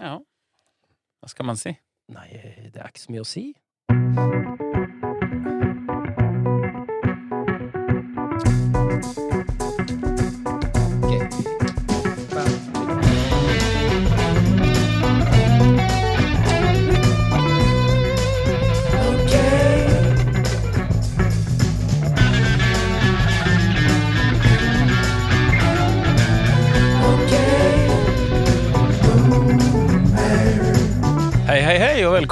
[0.00, 0.18] Ja.
[1.20, 1.74] Hva skal man si?
[2.12, 2.28] Nei,
[2.72, 3.44] det er ikke så mye å si.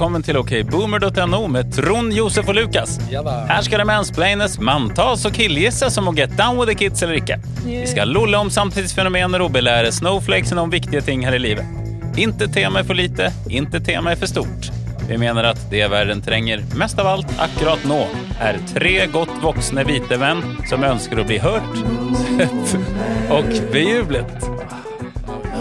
[0.00, 2.94] Velkommen til okboomer.no med Trond, Josef og Lukas.
[3.12, 7.18] Her skal det mansplaines, manntas og killgisses om å get down with the kids eller
[7.18, 7.36] ikke.
[7.66, 11.68] Vi skal lolle om samtidsfenomener og belære snowflakesen om viktige ting her i livet.
[12.16, 14.72] Inte tema er for lite, inte tema er for stort.
[15.04, 18.00] Vi mener at det verden trenger mest av alt akkurat nå,
[18.40, 20.40] er tre godt voksne hvite menn
[20.70, 21.82] som ønsker å bli hørt,
[22.24, 22.78] sett
[23.36, 24.38] og bejublet.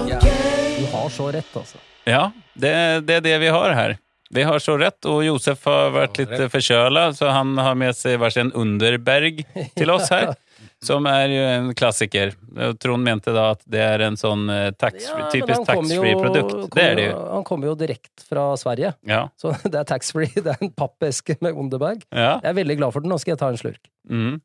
[0.07, 1.89] Du har så rett, altså.
[2.07, 3.99] Ja, det, det er det vi har her.
[4.29, 8.19] Vi har så rett, og Josef har vært litt forkjøla, så han har med seg
[8.21, 9.41] hver sin Underberg
[9.77, 10.35] til oss her.
[10.83, 12.31] Som er jo en klassiker.
[12.79, 16.69] Trond mente da at det er en sånn eh, tax, Ja, typisk taxfree-produkt.
[16.75, 17.17] Det er det jo.
[17.33, 19.25] Han kommer jo direkte fra Sverige, Ja.
[19.39, 20.29] så det er taxfree.
[20.35, 22.05] Det er en pappeske med Underberg.
[22.11, 22.37] ja.
[22.43, 23.11] Jeg er veldig glad for den.
[23.11, 23.91] Nå skal jeg ta en slurk.
[24.07, 24.37] Mm.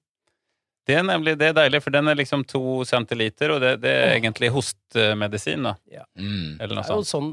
[0.84, 3.92] Det er nemlig det er deilig, for den er liksom to centiliter, og det, det
[4.02, 5.76] er egentlig hostemedisin, da.
[6.18, 6.58] Mm.
[6.60, 7.30] Eller noe Det er jo sånn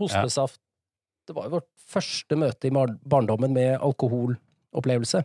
[0.00, 0.60] hostesaft
[1.24, 5.22] Det var jo vårt første møte i barndommen med alkoholopplevelse.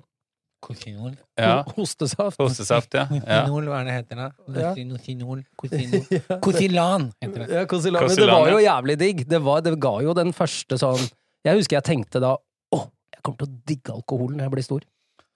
[0.63, 1.13] Kosinol.
[1.39, 1.61] Ja.
[1.77, 2.39] Hostesaft.
[2.41, 3.05] Hostesaft, ja.
[3.15, 3.21] ja.
[3.45, 4.27] Kosinol, hva er det heter da?
[4.59, 4.71] Ja.
[4.75, 6.21] Kosinol, kosinol.
[6.45, 7.49] Kosilan heter det.
[7.55, 8.07] Ja, Kosilan.
[8.07, 9.25] Men det var jo jævlig digg.
[9.29, 11.05] Det, var, det ga jo den første sånn
[11.47, 12.79] Jeg husker jeg tenkte da Å,
[13.15, 14.87] jeg kommer til å digge alkoholen når jeg blir stor.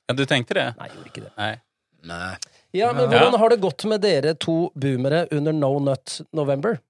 [0.10, 0.66] ja, du tenkte det?
[0.80, 1.34] Nei, jeg gjorde ikke det.
[1.40, 1.54] Nei.
[2.04, 2.34] Nei.
[2.76, 6.82] Ja, men hvordan har det gått med dere to boomere under No Nut November?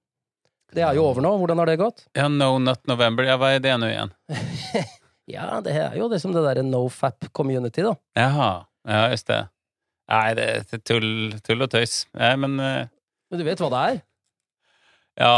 [0.74, 1.30] Det er jo over nå.
[1.38, 2.04] Hvordan har det gått?
[2.18, 4.14] Ja, No Nut November, ja, hva er det nå igjen?
[5.24, 7.94] Ja, det er jo liksom det derre nofap community, da.
[8.18, 8.48] Jaha.
[8.84, 9.38] Ja, just det.
[10.12, 11.06] Nei, det er tull,
[11.46, 12.02] tull og tøys.
[12.12, 12.82] Nei, men uh...
[13.32, 14.02] Men du vet hva det er?
[15.22, 15.36] ja.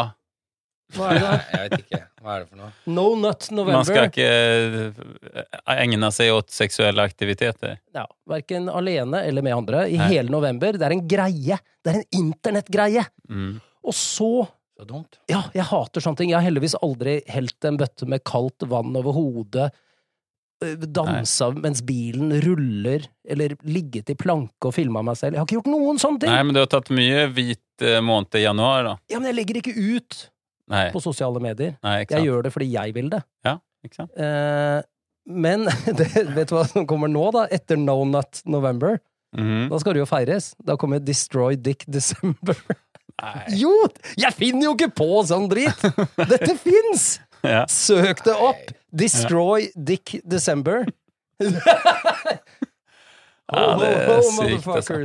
[0.94, 1.30] Hva er det?
[1.52, 2.00] Jeg vet ikke.
[2.22, 2.72] Hva er det for noe?
[2.98, 3.78] No Nut November.
[3.78, 5.46] Man skal ikke eh,
[5.76, 7.78] egne seg åt seksuelle aktiviteter.
[7.94, 9.86] Ja, Verken alene eller med andre.
[9.91, 10.10] I Nei.
[10.14, 10.78] hele november.
[10.78, 11.58] Det er en greie.
[11.82, 13.06] Det er en internettgreie.
[13.30, 13.56] Mm.
[13.86, 14.30] Og så
[14.76, 15.16] Så dumt.
[15.32, 16.31] Ja, jeg hater sånne ting.
[16.31, 19.70] Jeg har heldigvis aldri helt en bøtte med kaldt vann over hodet,
[20.64, 21.60] dansa Nei.
[21.66, 25.34] mens bilen ruller, eller ligget i planke og filma meg selv.
[25.37, 26.32] Jeg har ikke gjort noen sånne ting!
[26.32, 28.94] Nei, men du har tatt mye hvit måned i januar, da.
[29.12, 30.22] Ja, Men jeg legger ikke ut
[30.72, 31.76] Nei, på sosiale medier.
[31.84, 33.20] nei Jeg gjør det fordi jeg vil det.
[33.47, 34.16] Ja, Ikke sant?
[34.16, 34.81] Eh,
[35.26, 35.66] men
[35.98, 37.44] det, vet du hva som kommer nå, da?
[37.53, 38.97] Etter No Nut November?
[39.37, 39.69] Mhm.
[39.69, 40.54] Da skal det jo feires.
[40.64, 42.56] Da kommer Destroy Dick December.
[43.22, 43.44] Nei.
[43.56, 43.72] Jo!
[44.21, 45.87] Jeg finner jo ikke på sånn drit!
[46.16, 47.15] Dette fins!
[47.47, 47.60] Ja.
[47.71, 48.72] Søk det opp!
[48.91, 50.87] Destroy Dick December.
[53.47, 54.97] Ja, det er sykt, altså.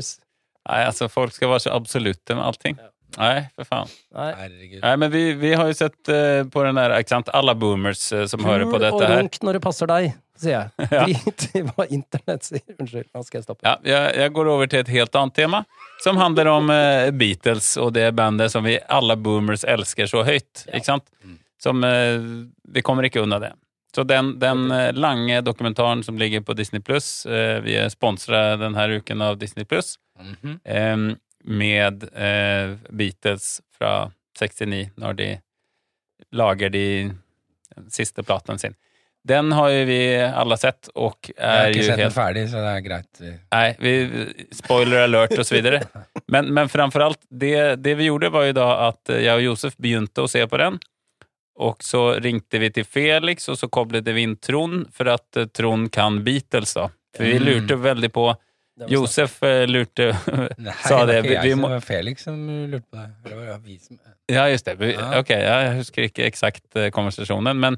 [0.66, 2.80] Nei, altså, folk skal være så absolutte med allting.
[3.20, 3.92] Nei, for faen.
[4.16, 4.32] Nei.
[4.80, 8.06] Nei, men vi, vi har jo sett uh, på den der, ikke sant, alle boomers
[8.16, 9.04] uh, som hører på dette her.
[9.04, 10.90] Kul og runk når det passer deg, sier jeg.
[11.12, 12.64] Drit i hva internett sier.
[12.78, 13.68] Unnskyld, nå skal jeg stoppe.
[13.68, 15.66] Ja, jeg, jeg går over til et helt annet tema,
[16.04, 20.66] som handler om uh, Beatles og det bandet som vi alle boomers elsker så høyt.
[20.68, 20.78] Ja.
[20.80, 21.06] Ikke sant?
[21.24, 21.36] Mm.
[21.62, 23.52] Som uh, Vi kommer ikke unna det.
[23.96, 28.86] Så den, den uh, lange dokumentaren som ligger på Disney Pluss Vi er sponsa denne
[28.98, 30.60] uken av Disney Pluss Mhm.
[30.64, 30.98] eh,
[31.44, 32.04] med
[32.94, 35.30] Beatles fra 69, når de
[36.32, 36.84] lager de
[37.90, 38.76] siste platen sin.
[39.28, 42.16] Den har jo vi alle sett, og Jeg er har ikke jo sett den helt
[42.16, 43.22] ferdig, så det er greit.
[43.52, 45.82] Nej, vi, spoiler alert och så vidare.
[46.28, 49.78] Men, men framförallt, det, det vi gjorde var ju då att jeg jag och Josef
[49.78, 50.80] begynte att se på den.
[51.56, 55.92] Och så ringte vi till Felix och så kopplade vi in Trond för att Trond
[55.94, 56.90] kan Beatles då.
[57.18, 57.44] För vi Mm.
[57.44, 58.36] lurte väldigt på,
[58.80, 58.94] Det.
[58.94, 60.18] Josef eh, lurte,
[60.58, 63.30] Nei, Sa det det, vi- vi må- som var Felix som lurte på det.
[63.30, 65.20] Det var vi som ja just det, vi, Ja.
[65.20, 67.78] Ok, jeg husker ikke eksakt konversasjonen, men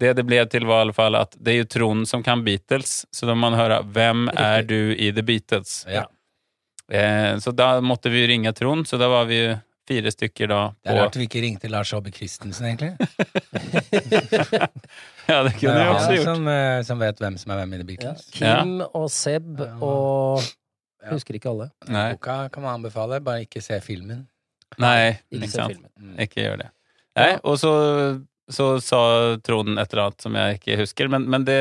[0.00, 2.42] det det ble til, var i alle fall at det er jo Trond som kan
[2.46, 5.84] Beatles, så da må man høre 'Hvem er du i The Beatles?
[5.88, 6.06] Ja.
[6.90, 9.58] Eh, så da måtte vi ringe Trond, så da var vi jo
[9.90, 12.96] fire stykker da Det er på rart vi ikke ringte Lars Aabye Christensen, egentlig.
[15.30, 16.24] Ja, det kunne vi også gjort.
[16.24, 17.86] som, eh, som vet hvem som er hvem i The Ja.
[17.86, 18.30] Beatles.
[18.34, 20.46] Kim og Seb og Ja.
[21.06, 21.70] Jeg husker ikke alle.
[21.88, 24.26] Nei, Boka kan man anbefale, bare ikke se filmen.
[24.78, 25.72] nei Ikke ikke sant.
[25.72, 25.90] filmen.
[25.98, 26.16] Mm.
[26.20, 26.66] Ikke gjør det.
[27.16, 27.38] Nei, Ja.
[27.44, 27.70] og så,
[28.50, 29.00] så sa
[29.46, 31.58] Trond et eller annet som jeg ikke husker, men, men det,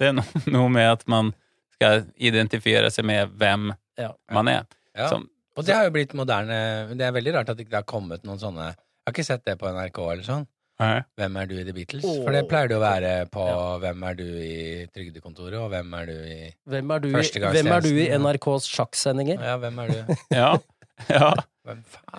[0.00, 0.20] det er
[0.56, 1.32] noe med at man
[1.76, 3.70] skal identifiere seg med hvem
[4.00, 4.12] Ja.
[4.32, 4.64] man er.
[4.96, 5.08] Ja.
[5.12, 6.56] Som, Og det har jo blitt moderne
[6.96, 9.44] Det er veldig rart at det ikke har kommet noen sånne Jeg har ikke sett
[9.46, 10.46] det på NRK eller sånn.
[10.80, 10.96] Nei.
[11.20, 12.04] Hvem er du i The Beatles?
[12.08, 12.22] Oh.
[12.24, 13.60] For det pleier det å være på Ja.
[13.82, 16.38] Hvem er du i Trygdekontoret, og hvem er du i
[16.72, 18.06] Hvem er du, i- Førstegangstjenesten, hvem er du i.
[18.24, 19.42] NRKs sjakksendinger?
[19.50, 20.14] Ja, hvem er du?
[20.40, 20.50] Ja.
[21.12, 21.30] ja.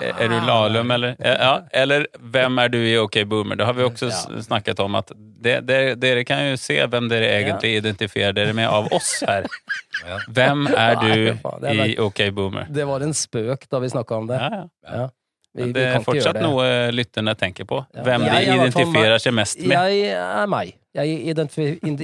[0.02, 1.16] Er du Lahlum, eller?
[1.20, 3.60] Ja, eller hvem er du i OK Boomer?
[3.60, 4.42] Det har vi også Ja.
[4.42, 4.96] snakket om.
[4.96, 5.62] at det,
[6.02, 9.48] det, kan jo se hvem dere egentlig identifierer dere med av oss her.
[10.02, 10.16] Ja.
[10.34, 12.66] Hvem er du i OK Boomer?
[12.74, 14.40] Det var en spøk da vi snakka om det.
[14.42, 14.96] Ja, ja.
[14.98, 15.10] Ja.
[15.54, 16.42] Vi, vi det er fortsatt det.
[16.42, 16.66] noe
[16.96, 17.84] lytterne tenker på.
[17.94, 18.06] Ja.
[18.08, 19.76] Hvem de er identifierer seg mest med.
[19.76, 20.72] Jeg er meg.
[20.96, 21.20] Jeg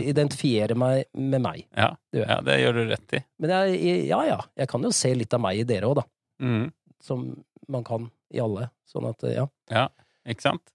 [0.03, 1.63] identifierer meg med meg.
[1.75, 3.21] Ja, ja, det gjør du rett i.
[3.41, 3.79] Men jeg,
[4.11, 6.05] ja ja, jeg kan jo se litt av meg i dere òg, da.
[6.43, 6.67] Mm.
[7.03, 7.29] Som
[7.67, 8.69] man kan i alle.
[8.87, 9.45] Sånn at, ja.
[9.71, 9.87] Ja,
[10.27, 10.73] ikke sant?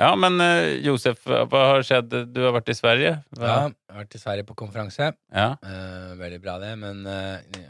[0.00, 2.14] Ja, men eh, Josef, hva har skjedd?
[2.32, 3.12] Du har vært i Sverige?
[3.36, 5.12] Ja, jeg har vært i Sverige på konferanse.
[5.30, 5.48] Ja.
[5.62, 6.72] Eh, veldig bra, det.
[6.80, 7.60] Men eh,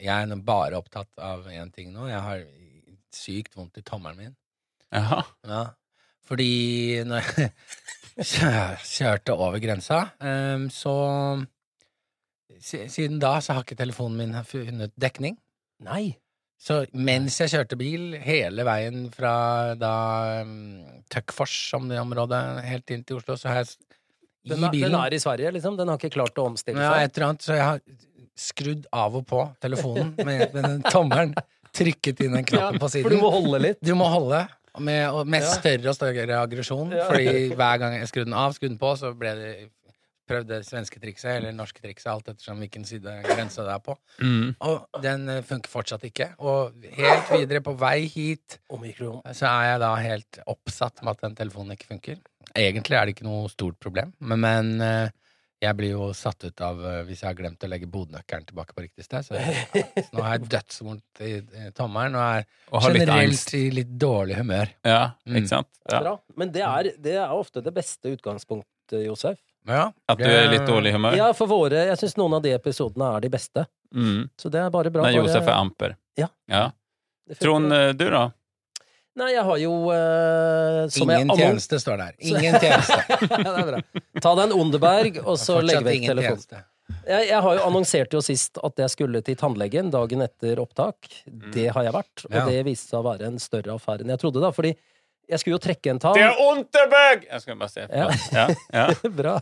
[0.00, 2.08] jeg er bare opptatt av én ting nå.
[2.10, 2.42] Jeg har
[3.14, 4.34] sykt vondt i tommelen min.
[4.94, 5.20] Jaha.
[5.46, 5.62] Ja.
[6.26, 6.50] Fordi
[7.06, 7.52] når jeg
[8.96, 10.96] kjørte over grensa, eh, så
[12.66, 15.36] Siden da så har ikke telefonen min funnet dekning.
[15.84, 16.16] Nei.
[16.56, 19.34] Så mens jeg kjørte bil hele veien fra
[19.78, 19.96] da
[20.42, 20.80] um,
[21.12, 23.74] Tøkkfors, som det området, helt inn til Oslo, så har jeg
[24.46, 25.76] i Den bilen den er i Sverige, liksom?
[25.78, 27.08] Den har ikke klart å omstille ja, seg?
[27.08, 27.80] et eller annet, så jeg har
[28.36, 31.34] skrudd av og på telefonen med, med den tommelen.
[31.76, 33.08] Trykket inn den knappen på siden.
[33.08, 33.80] For du må holde litt?
[33.84, 34.46] Du må holde.
[34.76, 36.92] Med, med større og større aggresjon.
[36.94, 37.08] Ja.
[37.08, 39.50] Fordi hver gang jeg skrudde den av, skrudde den på, så ble det
[40.28, 43.96] prøvd det svenske trikset, eller norske trikset, alt ettersom hvilken side grensa det er på.
[44.20, 44.54] Mm.
[44.68, 46.32] Og den eh, funker fortsatt ikke.
[46.42, 49.22] Og helt videre på vei hit, Omikron.
[49.32, 52.18] så er jeg da helt oppsatt med at den telefonen ikke funker.
[52.56, 55.14] Egentlig er det ikke noe stort problem, men, men eh,
[55.64, 58.74] jeg blir jo satt ut av eh, hvis jeg har glemt å legge bodnøkkelen tilbake
[58.76, 59.24] på riktig sted.
[59.24, 59.40] Så,
[60.06, 62.44] så nå har jeg dødsvondt i, i tommelen og er
[62.76, 64.74] Og generelt i litt dårlig humør.
[64.84, 65.40] Ja, Mm.
[65.40, 65.70] ikke sant?
[65.90, 65.98] Ja.
[66.04, 66.12] Bra.
[66.38, 69.40] Men det er, det er ofte det beste utgangspunktet, Josef.
[69.66, 71.16] Ja, At du er i litt dårlig humør?
[71.18, 73.66] Ja, for våre Jeg syns noen av de episodene er de beste.
[73.94, 74.28] Mm.
[74.38, 75.02] Så det er bare bra.
[75.08, 75.96] Når Josef er amper.
[76.18, 76.28] Ja.
[76.50, 76.68] ja.
[77.40, 78.28] Trond, eh, du da?
[79.16, 82.14] Nei, jeg har jo uh, som jeg Ingen annon- tjeneste står der.
[82.20, 82.98] Ingen tjeneste.
[83.08, 83.80] ja, det er bra.
[84.20, 86.66] Ta deg en Underberg, og så legg vekk telefonen.
[87.06, 91.08] Jeg, jeg har jo annonsert jo sist at jeg skulle til tannlegen dagen etter opptak.
[91.54, 92.44] Det har jeg vært, og Ja.
[92.46, 94.52] det viste seg å være en større affære enn jeg trodde, da.
[94.54, 94.74] Fordi
[95.26, 96.16] jeg skulle jo trekke en tann.
[96.18, 97.26] Det er Unterberg!
[97.26, 97.86] Jeg skal bare se.
[97.90, 98.06] Ja.
[98.32, 98.46] Ja.
[98.72, 98.86] Ja.
[99.20, 99.34] Bra.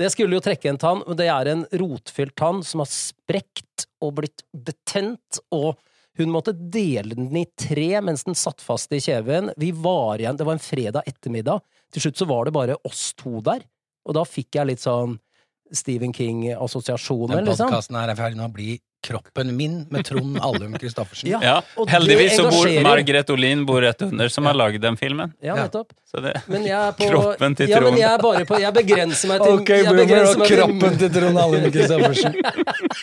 [0.00, 3.86] Jeg skulle jo trekke en tann, men det er en rotfylt tann som har sprekt
[4.02, 5.76] og blitt betent, og
[6.18, 9.52] hun måtte dele den i tre mens den satt fast i kjeven.
[9.56, 11.62] Vi var igjen, det var en fredag ettermiddag.
[11.92, 13.62] Til slutt så var det bare oss to der,
[14.08, 15.18] og da fikk jeg litt sånn
[15.72, 17.68] Stephen King-assosiasjoner, Den liksom.
[17.70, 18.48] podkasten her er ferdig nå.
[18.52, 21.26] bli kroppen min med Trond Allum Christoffersen.
[21.32, 21.40] Ja.
[21.42, 21.84] Ja.
[21.90, 22.68] Heldigvis så bor.
[22.84, 25.32] Margaret Olin bor rett under, som har lagd den filmen.
[25.42, 25.90] Ja, nettopp.
[26.06, 27.98] Så det, Men jeg er på Kroppen til Ja, men Trond.
[27.98, 31.66] jeg er bare på Jeg begrenser meg til Ok, boomer og kroppen til Trond Allum
[31.74, 32.36] Christoffersen.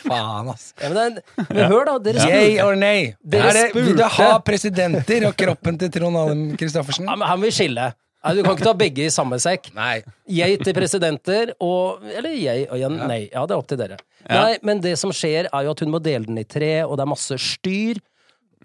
[0.05, 0.69] Faen, ass.
[0.79, 1.97] Ja, men, er, men hør, da.
[2.05, 2.67] Dere Yay spurte.
[2.69, 3.09] or nay?
[3.35, 7.09] Dere Er det, vil du ha presidenter og kroppen til Trond Allum Christoffersen?
[7.11, 7.89] Ja, men han vil skille.
[8.23, 9.69] Nei, Du kan ikke ta begge i samme sekk.
[9.77, 10.01] Nei.
[10.27, 13.21] Jeg til presidenter og Eller jeg og jeg, Nei.
[13.31, 13.97] Ja, det er opp til dere.
[14.27, 14.41] Ja.
[14.43, 16.97] Nei, men det som skjer, er jo at hun må dele den i tre, og
[16.99, 18.01] det er masse styr.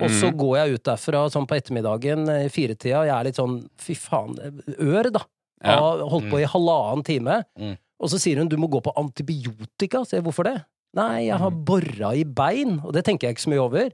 [0.03, 0.37] Og så Mm.
[0.41, 3.95] går jeg ut derfra sånn på ettermiddagen i firetida, og jeg er litt sånn fy
[3.95, 4.35] faen,
[4.81, 5.21] ør, da.
[5.63, 5.77] Ja.
[5.79, 7.45] Har holdt på i halvannen time.
[7.57, 7.77] Mm.
[8.03, 10.03] Og så sier hun du må gå på antibiotika.
[10.05, 10.65] Så jeg, hvorfor det?
[10.99, 13.91] Nei, jeg har bora i bein, og det tenker jeg ikke så mye over.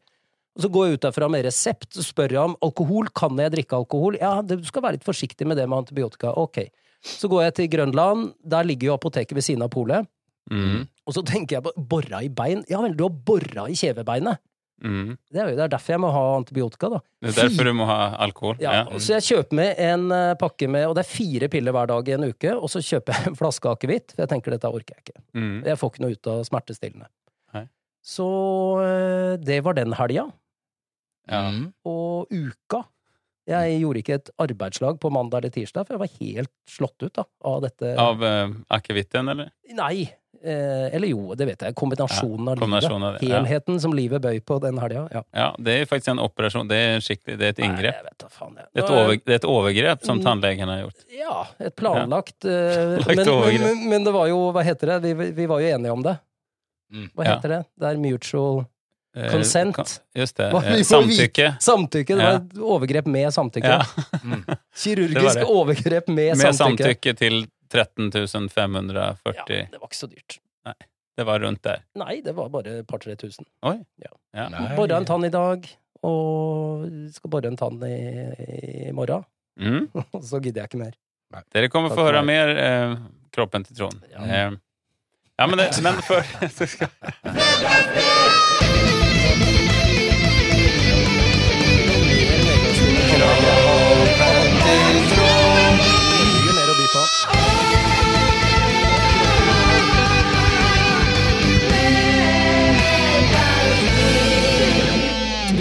[0.57, 3.09] Og så går jeg ut derfra med resept, og spør jeg om alkohol.
[3.16, 4.16] Kan jeg drikke alkohol?
[4.21, 6.33] Ja, du skal være litt forsiktig med det med antibiotika.
[6.37, 6.64] Ok.
[7.07, 10.09] Så går jeg til Grønland, der ligger jo apoteket ved siden av polet.
[10.50, 12.64] mm, Og så tenker jeg på borra i bein.
[12.69, 14.38] Ja vel, du har borra i kjevebeinet.
[14.83, 15.16] mm.
[15.33, 17.00] Det er jo det er derfor jeg må ha antibiotika, da.
[17.23, 18.57] Det er derfor du må ha alkohol.
[18.61, 18.99] Ja, Ja.
[18.99, 22.09] Så jeg kjøper med en eh, pakke med Og det er fire piller hver dag
[22.09, 24.97] i en uke, og så kjøper jeg en flaske akevitt, for jeg tenker dette orker
[24.99, 25.23] jeg ikke.
[25.38, 25.62] Mm.
[25.64, 27.09] Jeg får ikke noe ut av smertestillende.
[28.00, 28.07] Nei.
[28.16, 28.26] Så
[28.85, 30.30] eh, det var den helga.
[31.30, 31.42] Ja.
[31.50, 31.66] Mm.
[31.87, 32.85] Og uka
[33.50, 37.12] Jeg gjorde ikke et arbeidslag på mandag eller tirsdag, for jeg var helt slått ut
[37.16, 37.92] da, av dette.
[37.99, 39.49] Av uh, akevitten, eller?
[39.75, 40.04] Nei.
[40.40, 41.75] Eh, eller jo, det vet jeg.
[41.76, 43.25] Kombinasjonen av kombinasjonen av livet.
[43.26, 43.40] det, ja.
[43.42, 45.02] Helheten som livet bøy på den helga.
[45.12, 45.23] Ja.
[45.37, 46.71] Ja, det er faktisk en operasjon.
[46.71, 47.99] Det er skikkelig, det er et Nei, inngrep.
[47.99, 48.69] jeg vet da faen, jeg.
[48.71, 50.25] Det er et, er- over, det er et overgrep som Mm.
[50.28, 51.04] tannlegen har gjort.
[51.19, 55.14] Ja, et planlagt eh, Planlagt men, men, men, men det var jo Hva heter det?
[55.19, 56.16] Vi, vi var jo enige om det.
[56.92, 57.09] Mm.
[57.14, 57.35] Hva Ja.
[57.37, 57.62] heter det?
[57.78, 58.66] Det er mutual
[59.16, 60.00] Eh, Consent.
[60.14, 60.52] Just det.
[60.52, 61.56] Hva- Eh, samtykke.
[61.59, 62.14] Samtykke.
[62.14, 63.66] Det var et overgrep med samtykke.
[63.66, 63.82] Ja.
[64.23, 64.44] Mm.
[64.76, 65.47] Kirurgisk det det.
[65.50, 66.85] overgrep med, Med samtykke.
[66.85, 68.12] samtykke til 13
[68.49, 69.35] 540.
[69.35, 70.38] Ja, det var ikke så dyrt.
[71.16, 71.82] Det var rundt der.
[71.99, 73.44] Nei, det var bare et par-tre tusen.
[73.66, 73.80] Oi.
[73.99, 74.12] Ja.
[74.32, 74.49] Ja.
[74.76, 75.66] Bora en tann i dag,
[76.06, 79.25] og skal bore en tann i, i morgen.
[79.59, 79.90] Mm.
[80.23, 80.94] Så gidder jeg ikke mer.
[81.52, 82.94] Dere kommer få høre mer eh,
[83.35, 84.00] Kroppen til Trond.
[84.14, 84.23] Ja.
[84.25, 84.50] Eh,
[85.40, 86.90] ja, men, det, men før så skal.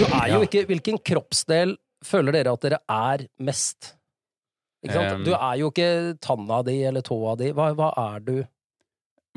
[0.00, 3.94] Du er jo ikke Hvilken kroppsdel føler dere at dere er mest?
[4.84, 5.24] Ikke sant?
[5.24, 7.54] Du er jo ikke tanna di eller tåa di.
[7.56, 8.38] Hva, hva er du?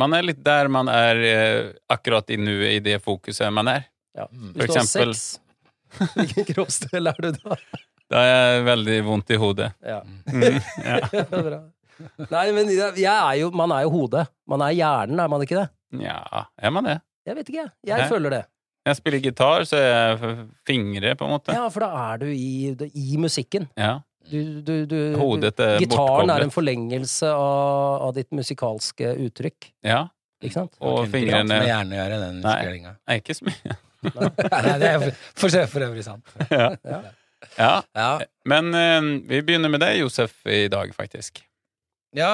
[0.01, 3.83] Man er litt der man er eh, akkurat i nuet, i det fokuset man er.
[4.17, 4.27] Ja.
[4.31, 4.53] Mm.
[4.55, 5.15] For eksempel-
[6.17, 7.57] hvilken kroppsdel er du da?
[8.13, 9.69] Da er jeg veldig vondt i hodet.
[9.85, 9.99] Ja.
[10.29, 10.97] Mm, ja.
[11.47, 11.59] Bra.
[12.33, 14.25] Nei, men jeg er jo, man er jo hodet.
[14.49, 15.67] Man er hjernen, er man ikke det?
[16.01, 16.17] ja,
[16.57, 16.97] er man det?
[17.29, 17.71] Jeg vet ikke, jeg.
[17.87, 18.07] Jeg Nei.
[18.09, 18.41] føler det.
[18.83, 20.33] Jeg spiller gitar, så er jeg
[20.67, 21.53] fingre, på en måte.
[21.55, 23.69] Ja, for da er du i, i musikken.
[23.79, 23.93] Ja.
[24.31, 29.67] Du, du, du, Hodet er Gitaren er en forlengelse av, av ditt musikalske uttrykk.
[29.85, 30.05] Ja.
[30.43, 30.77] Ikke sant?
[30.83, 32.61] Og fingrene med hjerne å gjøre, den Nei.
[32.83, 33.75] Nei, ikke så mye.
[34.03, 35.03] Nei, det er
[35.39, 36.33] for, for øvrig sant.
[36.51, 36.71] ja.
[36.83, 37.01] Ja.
[37.57, 37.73] ja.
[37.99, 38.11] Ja,
[38.47, 41.43] Men uh, vi begynner med deg, Josef, i dag, faktisk.
[42.15, 42.31] ja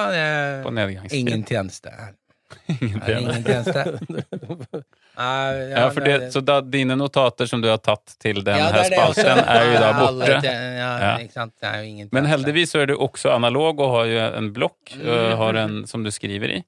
[0.62, 1.18] På det, nedgangstid.
[1.20, 2.16] ingen tjeneste her.
[2.80, 4.82] Ingen Er det tjeneste.
[5.20, 5.76] tjeneste?
[5.80, 8.70] Ja, for det, det- så da dine notater som du har tatt til den Ja,
[8.88, 10.40] spalten, er jo da borte.
[10.42, 11.12] Ja, Ja.
[11.18, 11.52] ikke sant.
[11.60, 14.96] Det er jo Men heldigvis så er du også analog og har jo en blokk
[15.04, 16.62] og en som du skriver i.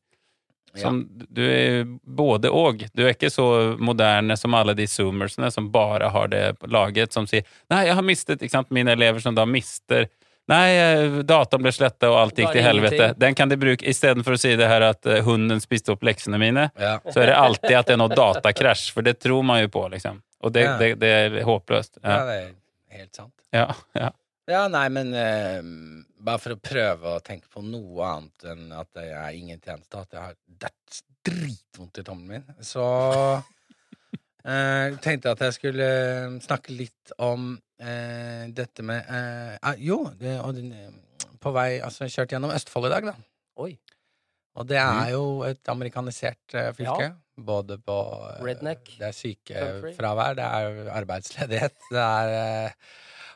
[0.74, 2.78] Som, Du er både og.
[2.96, 7.26] Du er ikke så moderne som alle de zoomersene som bare har det laget, som
[7.26, 8.70] sier 'Nei, jeg har mistet' ikke sant?
[8.70, 10.08] Mine elever som da mister
[10.50, 13.12] Nei, eh, dataen ble sletta, og alt gikk til helvete.
[13.18, 16.38] Den kan de bruke istedenfor å si det her at eh, hunden spiste opp leksene
[16.42, 16.64] mine.
[16.78, 16.96] Ja.
[17.06, 19.84] Så er det alltid at det er noe datakrasj, for det tror man jo på,
[19.94, 20.18] liksom.
[20.42, 20.74] Og det, Ja.
[20.78, 21.98] det, det er håpløst.
[22.02, 22.24] ja, Ja.
[22.26, 23.34] det er helt sant.
[23.54, 24.10] Ja, ja.
[24.50, 25.62] Ja, nei, men eh,
[26.18, 30.00] bare for å prøve å tenke på noe annet enn at jeg er ingen tjeneste,
[30.02, 30.34] at jeg har
[31.24, 32.82] dritvondt i tommelen min, så
[34.44, 40.04] eh, tenkte at jeg skulle eh, snakke litt om eh, dette med eh, ah, Jo,
[40.18, 43.16] det, eh, på vei Altså, jeg kjørte gjennom Østfold i dag, da.
[43.62, 43.72] Oi.
[44.52, 47.12] Og det er jo et amerikanisert eh, fylke.
[47.42, 47.96] Både på
[48.44, 48.90] Redneck.
[48.98, 52.74] Det er sykefravær, det er arbeidsledighet, det er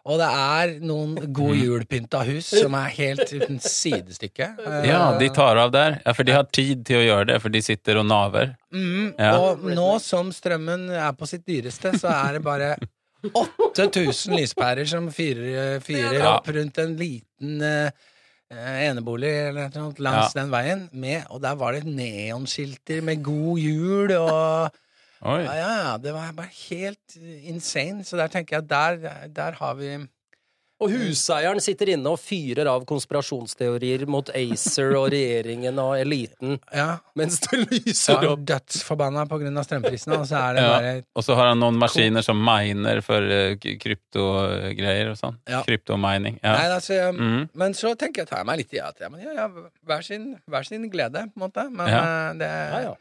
[0.06, 4.46] Og det er noen god jul-pynta hus som er helt uten sidestykke.
[4.62, 5.96] Eh, ja, de tar av der.
[6.04, 8.52] Ja, for de har tid til å gjøre det, for de sitter og naver.
[8.70, 9.32] Mm, Ja.
[9.40, 12.76] Og nå som strømmen er på sitt dyreste, så er det bare
[13.74, 16.36] 8000 lyspærer som fyrer, fyrer Ja.
[16.36, 17.90] opp rundt en liten eh,
[18.50, 20.42] eh, enebolig eller noe langs ja.
[20.42, 20.88] den veien.
[20.92, 24.70] Med, og der var det neonskilter med 'God jul' og
[25.22, 25.42] Oi.
[25.44, 25.96] Ja, ja, ja.
[25.98, 28.04] Det var bare helt insane.
[28.04, 29.96] Så der tenker jeg der, der har vi
[30.78, 36.98] Og huseieren sitter inne og fyrer av konspirasjonsteorier mot ACER og regjeringen og eliten, Ja.
[37.16, 38.24] mens det lyser opp.
[38.34, 38.42] opp.
[38.44, 40.68] dødsforbanna på grunn av strømprisene, og så er det Ja.
[40.74, 45.38] bare Og så har han noen maskiner som miner for eh, kryptogreier og sånn.
[45.48, 45.62] Ja.
[45.64, 46.38] Kryptomining.
[46.42, 46.76] Nei, Ja.
[46.76, 47.48] altså, jeg- Mm.
[47.54, 50.02] Men så tenker jeg, tar jeg meg litt i at ja, men ja, ja, hver,
[50.04, 51.70] sin, hver sin glede, på en måte.
[51.72, 52.30] Men Ja.
[52.30, 52.94] eh, det Ja, ja.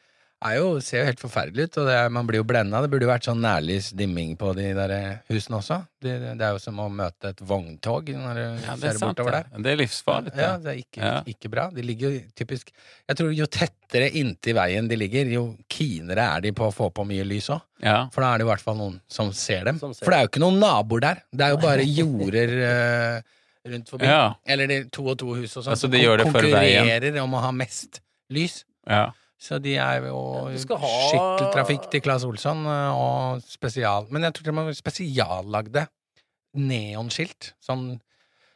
[0.47, 2.81] Er jo, ser jo helt forferdelig ut, og det, er- man blir jo blenda.
[2.83, 4.93] Det burde jo vært sånn nærlys dimming på de der
[5.29, 5.77] husene også.
[6.05, 9.05] Det, det er jo som å møte et vogntog når du ja, ser er sant.
[9.15, 9.41] bortover Det.
[9.51, 9.63] der.
[9.65, 10.33] det er livsfarlig.
[10.37, 10.63] Ja, det.
[10.63, 11.15] det er ikke, Ja.
[11.33, 11.67] ikke bra.
[11.73, 12.69] De ligger jo typisk
[13.09, 16.91] Jeg tror jo tettere inntil veien de ligger, jo keenere er de på å få
[16.93, 17.61] på mye lys òg.
[17.81, 17.97] Ja.
[18.13, 19.79] For da er det i hvert fall noen som ser dem.
[19.79, 21.23] Som ser For det er jo ikke noen naboer der.
[21.33, 23.21] Det er jo bare jorder eh,
[23.65, 24.05] rundt forbi.
[24.05, 24.33] Ja.
[24.45, 25.73] Eller de to og to hus og sånn.
[25.73, 26.85] Altså, de gjør det for veien.
[26.85, 28.63] konkurrerer om å ha mest lys.
[28.87, 29.07] ja.
[29.45, 30.17] Så de er jo
[30.49, 34.07] Ja, ha- skytteltrafikk til Claes Olsson eh, og spesial...
[34.09, 35.83] Men jeg tror de har spesiallagde
[36.55, 37.53] neonskilt.
[37.63, 37.99] Sånn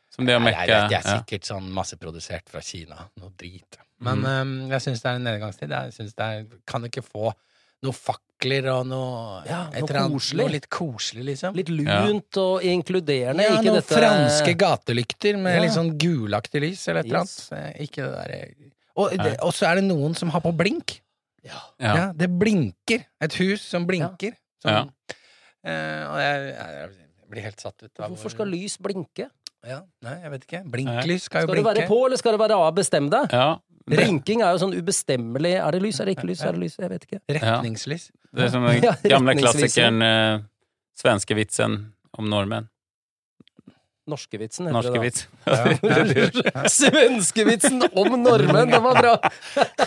[0.10, 0.65] Som de har Nei, mekka.
[0.89, 1.19] det er Ja.
[1.19, 3.10] sikkert sånn masseprodusert fra Kina.
[3.22, 3.77] Noe drit.
[4.01, 4.25] Men Mm.
[4.41, 5.69] um, jeg syns det er en nedgangstid.
[5.69, 7.34] Jeg synes det er, kan ikke få
[7.84, 10.38] noe fakler og noe Ja, noe koselig.
[10.41, 11.53] Noe litt koselig, liksom.
[11.55, 13.43] Litt lunt og inkluderende.
[13.43, 15.62] ja, ikke noen dette franske gatelykter med Ja.
[15.62, 17.51] litt sånn gulaktig lys eller et eller annet.
[17.51, 17.89] Yes.
[17.89, 18.55] Ikke det derre
[19.00, 21.00] og, det- og så er det noen som har på blink.
[21.46, 21.60] Ja.
[21.79, 21.94] Ja.
[21.96, 23.06] Ja, det blinker.
[23.24, 24.34] Et hus som blinker.
[24.65, 24.82] Ja.
[24.84, 24.91] Som,
[25.63, 26.89] eh, og jeg, jeg,
[27.24, 29.29] jeg blir helt satt ut av Hvorfor skal lys blinke?
[29.68, 30.60] ja, Nei, jeg vet ikke.
[30.72, 31.79] Blinklys skal jo Skal det blinke.
[31.82, 32.70] være på, eller skal det være av?
[32.75, 33.32] Bestem deg.
[33.36, 33.50] ja.
[33.89, 35.56] Blinking er jo sånn ubestemmelig.
[35.58, 36.75] Er det lys, er det ikke lys, er det lys?
[36.77, 37.20] Jeg vet ikke.
[37.39, 38.03] Retningslys.
[38.38, 38.84] det er som den
[39.15, 40.44] gamle klassikeren eh,
[41.00, 41.77] Svenske vitsen
[42.20, 42.68] om nordmenn.
[44.10, 45.12] Norskevitsen heter Norske det
[45.46, 46.54] da.
[46.56, 46.63] Ja.
[46.80, 49.13] Svenskevitsen om nordmenn, den var bra!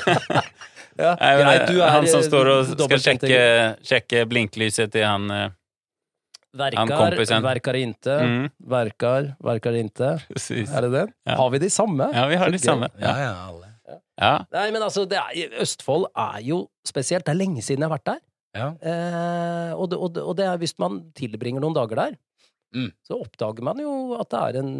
[1.02, 3.42] ja, Nei, greit, du er han som eh, står og skal sjekke,
[3.86, 5.28] sjekke blinklyset til han
[6.52, 7.42] Verkar, Verkar, kompisen.
[7.46, 10.08] verkar inte, Mm, verkar, verkar inte.
[10.28, 10.68] precis.
[10.70, 11.04] Er det det?
[11.24, 11.36] Ja.
[11.40, 12.10] Har vi de samme?
[12.12, 12.90] Ja, vi har de samme.
[13.00, 13.22] Ja, Ja.
[13.24, 13.68] ja, alle.
[14.20, 14.44] Ja.
[14.52, 17.24] Nei, men altså, det er, Østfold er jo spesielt.
[17.24, 18.20] Det er lenge siden jeg har vært der.
[18.54, 18.66] Ja.
[18.84, 22.18] Eh, og, det, og, det, og det er hvis man tilbringer noen dager der,
[22.74, 22.90] Mm.
[23.04, 24.70] så oppdager man jo at det er en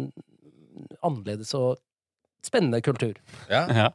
[1.05, 1.77] annerledes og
[2.43, 3.13] spennende kultur.
[3.49, 3.65] ja.
[3.83, 3.89] ja.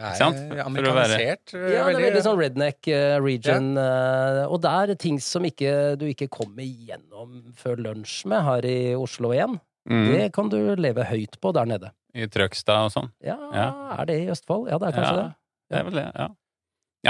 [0.00, 0.22] Det
[0.56, 1.50] er amerikanisert.
[1.52, 3.74] eh, Ja, det er veldig sånn redneck eh, region.
[3.76, 4.46] Ja.
[4.48, 8.76] og det er ting som ikke, du ikke kommer gjennom før lunsj med her i
[8.96, 9.58] Oslo igjen.
[9.90, 10.06] Mm.
[10.14, 11.90] Det kan du leve høyt på der nede.
[12.16, 13.10] I Trøgstad og sånn.
[13.22, 13.66] Ja, Ja.
[13.98, 14.70] er det i Østfold?
[14.70, 15.34] Ja, det er kanskje Ja, det.
[15.70, 16.06] det er vel det.
[16.16, 16.28] Ja,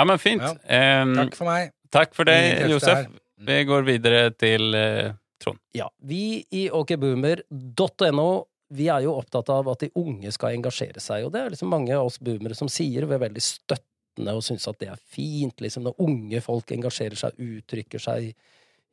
[0.00, 0.42] ja men fint.
[0.42, 1.04] Ja.
[1.14, 1.70] Takk for meg.
[1.94, 3.06] takk for deg, Josef.
[3.38, 5.60] Vi går videre til eh, Trond.
[5.76, 8.30] Ja, vi i okboomer.no
[8.70, 11.72] vi er jo opptatt av at de unge skal engasjere seg, og det er liksom
[11.72, 15.02] mange av oss boomere som sier, vi er veldig støttende og syns at det er
[15.10, 18.30] fint, liksom når unge folk engasjerer seg, uttrykker seg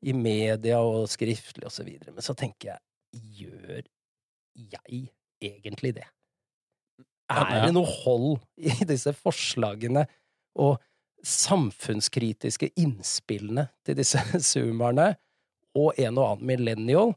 [0.02, 2.14] i media og skriftlig og så videre.
[2.16, 2.82] Men så tenker jeg,
[3.38, 3.86] gjør
[4.58, 5.04] jeg
[5.46, 6.08] egentlig det?
[7.30, 10.08] Er det noe hold i disse forslagene
[10.58, 10.80] og
[11.28, 15.12] samfunnskritiske innspillene til disse zoomerne
[15.78, 17.14] og en og annen millennial,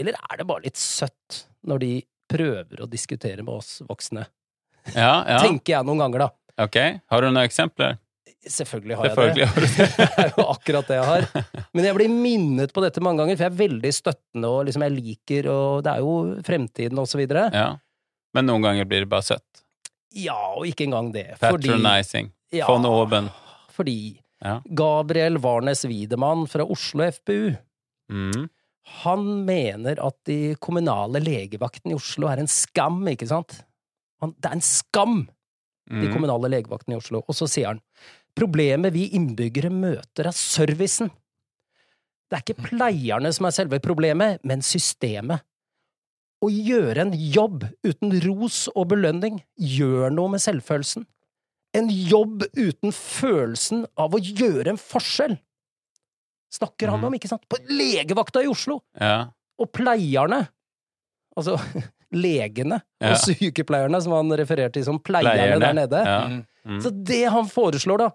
[0.00, 1.92] eller er det bare litt søtt når de
[2.30, 4.24] prøver å diskutere med oss voksne?
[4.94, 5.38] Ja, ja.
[5.44, 6.64] Tenker jeg noen ganger, da.
[6.66, 6.76] Ok.
[7.10, 7.98] Har du noen eksempler?
[8.44, 9.48] Selvfølgelig har jeg Selvfølgelig det.
[9.48, 10.08] har det.
[10.16, 11.26] Det er jo akkurat det jeg har.
[11.72, 14.84] Men jeg blir minnet på dette mange ganger, for jeg er veldig støttende, og liksom
[14.84, 17.46] jeg liker, og det er jo fremtiden og så videre.
[17.56, 17.70] Ja.
[18.36, 19.62] Men noen ganger blir det bare søtt.
[20.14, 21.30] Ja, og ikke engang det.
[21.40, 22.28] Fordi, Patronizing.
[22.54, 23.30] ja, Von oben.
[23.72, 23.96] fordi
[24.44, 24.58] Ja.
[24.76, 27.54] Gabriel Warnes Wiedemann fra Oslo FPU,
[28.14, 28.44] Mm.
[29.02, 33.56] han mener at de kommunale legevaktene i Oslo er en skam, ikke sant?
[34.22, 35.24] Han, det er en skam!
[35.84, 36.12] de Mm.
[36.14, 37.20] kommunale legevaktene i Oslo.
[37.28, 37.80] Og så sier han
[38.36, 41.10] problemet vi innbyggere møter, er servicen.
[42.30, 45.44] Det er ikke pleierne som er selve problemet, men systemet.
[46.44, 51.06] Å gjøre en jobb uten ros og belønning gjør noe med selvfølelsen.
[51.74, 55.38] En jobb uten følelsen av å gjøre en forskjell.
[56.54, 57.06] Snakker han Mhm.
[57.08, 57.42] om, ikke sant?
[57.50, 58.80] På legevakta i Oslo!
[59.00, 59.26] Ja.
[59.58, 60.48] Og pleierne,
[61.36, 61.56] altså
[62.14, 63.12] legene Ja.
[63.12, 65.60] og sykepleierne, som han refererte til som pleierne, Pleierne.
[65.60, 66.04] der nede.
[66.06, 66.20] Ja.
[66.28, 66.44] Mm.
[66.66, 66.80] Mm.
[66.82, 68.10] Så det han foreslår, da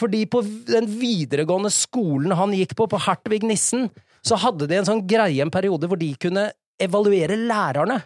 [0.00, 3.90] Fordi på den videregående skolen han gikk på, på Hertvig Nissen,
[4.24, 6.46] så hadde de en sånn greie en periode hvor de kunne
[6.80, 7.98] evaluere lærerne.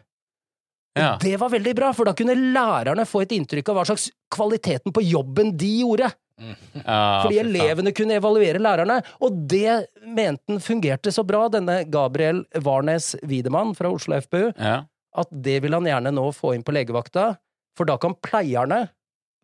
[0.96, 1.16] Og Ja.
[1.18, 4.92] Det var veldig bra, for da kunne lærerne få et inntrykk av hva slags kvaliteten
[4.92, 6.10] på jobben de gjorde.
[7.24, 13.14] Fordi elevene kunne evaluere lærerne, og det mente han fungerte så bra, denne Gabriel Warnes
[13.22, 14.80] Wiedemann fra Oslo FPU, Ja.
[15.16, 17.36] at det vil han gjerne nå få inn på legevakta,
[17.76, 18.88] for da kan pleierne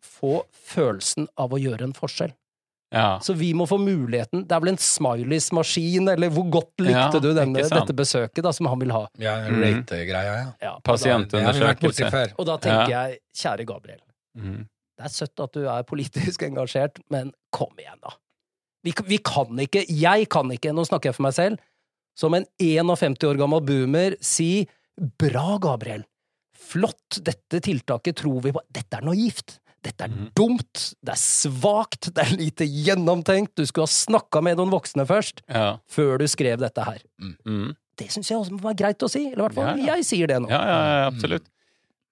[0.03, 2.33] få følelsen av å gjøre en forskjell.
[2.91, 3.19] ja.
[3.23, 7.19] Så vi må få muligheten Det er vel en smileys-maskin, eller hvor godt likte Ja,
[7.23, 9.05] du denne, dette besøket, da, som han vil ha?
[9.17, 9.61] Ja, Mm.
[9.63, 10.51] rate-greia, ja.
[10.61, 12.33] Ja, Pasientundersøkelse.
[12.37, 13.99] og da tenker jeg, kjære Gabriel,
[14.37, 14.65] Mm.
[15.01, 18.13] Det er søtt at du er politisk engasjert, men kom igjen, da.
[18.85, 21.59] Vi, vi kan ikke, jeg kan ikke, nå snakker jeg for meg selv,
[22.17, 24.67] som en 51 år gammel boomer, si
[25.21, 26.03] bra, Gabriel,
[26.61, 29.57] flott, dette tiltaket tror vi på, dette er naivt.
[29.81, 30.27] Dette er Mhm.
[30.37, 35.07] dumt, det er svakt, det er lite gjennomtenkt, du skulle ha snakka med noen voksne
[35.09, 35.77] først, Ja.
[35.89, 36.99] før du skrev dette her.
[37.45, 37.73] Mm.
[37.97, 39.95] Det syns jeg også må være greit å si, eller i hvert fall Ja, ja.
[39.95, 40.49] jeg sier det nå.
[40.49, 41.47] ja, ja, ja, absolutt.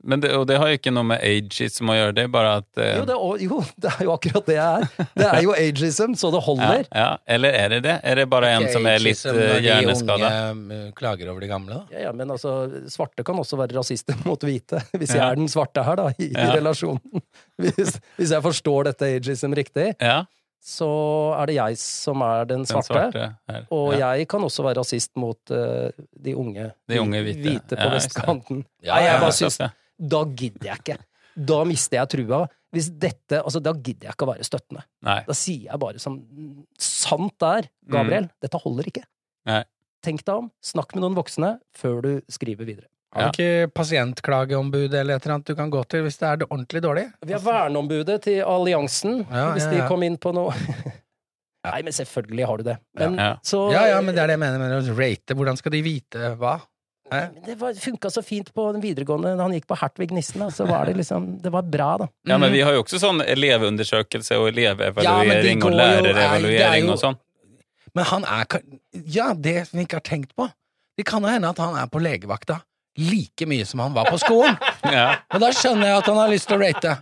[0.04, 2.52] Men det, og det har jo ikke noe med ageism å gjøre, det er bare
[2.62, 2.86] at uh...
[3.02, 5.10] Jo det, er, jo, det er jo akkurat det jeg er.
[5.20, 6.86] Det er jo ageism, så det holder.
[6.96, 7.10] ja.
[7.28, 7.98] Eller er det det?
[8.08, 10.30] Er det bare en som er litt uh, hjerneskada?
[10.32, 11.98] De unge eh, klager over de gamle, da.
[11.98, 12.56] Ja, ja, men altså,
[12.90, 15.30] svarte kan også være rasister mot hvite, hvis jeg Ja.
[15.34, 17.24] er den svarte her, da, i, i relasjonen.
[17.60, 20.22] Hvis, hvis jeg forstår dette ageism riktig, Ja,
[20.64, 20.88] så
[21.40, 22.92] er det jeg som er den den svarte.
[23.12, 23.60] svarte.
[23.76, 24.14] Og ja.
[24.20, 25.88] jeg kan også være rasist mot uh,
[26.20, 27.76] de unge, De unge hvite.
[27.76, 28.64] på Ja, ikke vestkanten.
[28.84, 29.70] Ja, Nei, jeg ja, bare syns ja.
[30.00, 30.98] Da gidder jeg ikke.
[31.50, 32.44] Da mister jeg trua.
[32.76, 34.84] Hvis dette, altså Da gidder jeg ikke å være støttende.
[35.06, 35.20] Nei.
[35.28, 36.20] Da sier jeg bare som
[36.80, 39.04] sant det er, Gabriel, dette holder ikke.
[39.04, 39.52] Mm.
[39.54, 39.64] Nei.
[40.06, 42.88] Tenk deg om, snakk med noen voksne før du skriver videre.
[43.12, 46.44] Har du ikke pasientklageombud eller et eller annet du kan gå til hvis det er
[46.46, 47.08] ordentlig dårlig?
[47.26, 49.88] Vi har verneombudet til alliansen, Ja, hvis ja, de ja.
[49.90, 50.54] kom inn på noe
[51.66, 52.78] Nei, men selvfølgelig har du det.
[52.96, 53.32] Men Ja.
[53.44, 55.36] så Ja, ja, men det er det jeg mener med å rate.
[55.36, 56.54] Hvordan skal de vite hva?
[57.12, 60.40] Men Det var- funka så fint på den videregående da han gikk på Hertvig Nissen.
[60.40, 62.08] Da, så var det liksom Det var bra, da.
[62.26, 62.54] Ja, men Mm.
[62.54, 67.00] vi har jo også sånn elevundersøkelse og Ja, elevevaluering og nei, er lærerevaluering jo- og
[67.00, 67.18] sånn.
[67.96, 68.46] Men han er
[69.06, 70.52] Ja, det vi ikke har tenkt på.
[70.98, 72.62] Det kan jo hende at han er på legevakta
[72.98, 74.58] like mye som han var på skolen.
[74.96, 75.06] Ja.
[75.36, 76.94] Og da skjønner jeg at han har lyst til å rate.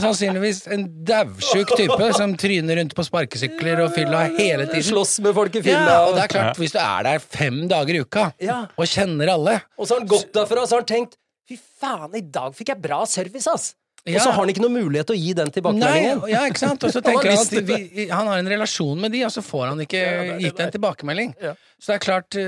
[0.00, 4.86] Sannsynligvis en daudsjuk type som tryner rundt på sparkesykler og fylla hele tiden.
[4.92, 7.98] Slåss med folk i Ja, og det er klart, hvis du er der fem dager
[7.98, 8.62] i uka Ja.
[8.76, 11.58] og kjenner alle Og så har han gått derfra og så har han tenkt Fy
[11.80, 13.74] faen, i dag fikk jeg bra service, ass!
[14.06, 16.20] Og så har han ikke noen mulighet til å gi den Nei, tilbakemeldingen.
[16.30, 16.84] ja, ikke sant?
[16.86, 19.64] Og så tenker han at vi, han har en relasjon med de, og så får
[19.72, 21.32] han ikke det er gitt en tilbakemelding.
[21.42, 21.54] Ja.
[21.82, 22.44] Så det er klart uh,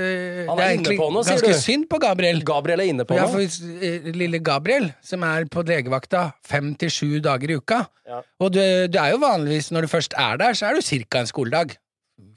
[0.47, 1.59] Han Det er er inne på noe, sier ganske du.
[1.61, 2.39] synd på Gabriel.
[2.47, 3.43] Gabriel er inne på Ja, noe.
[3.43, 8.23] for uh, lille Gabriel, som er på legevakta fem til sju dager i uka Ja.
[8.41, 11.19] Og du, du er jo vanligvis, når du først er der, så er du ca.
[11.21, 11.75] en skoledag.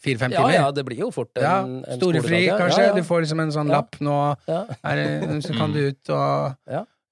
[0.03, 0.53] Fire-fem Ja, timer.
[0.55, 2.57] ja, det blir jo fort en, Ja, en Storefri, ja.
[2.59, 2.83] kanskje.
[2.83, 2.95] Ja, ja.
[2.99, 3.79] Du får liksom en sånn Ja.
[3.81, 4.17] lapp nå,
[4.51, 4.65] Ja.
[4.85, 5.01] er,
[5.47, 6.57] så kan du ut og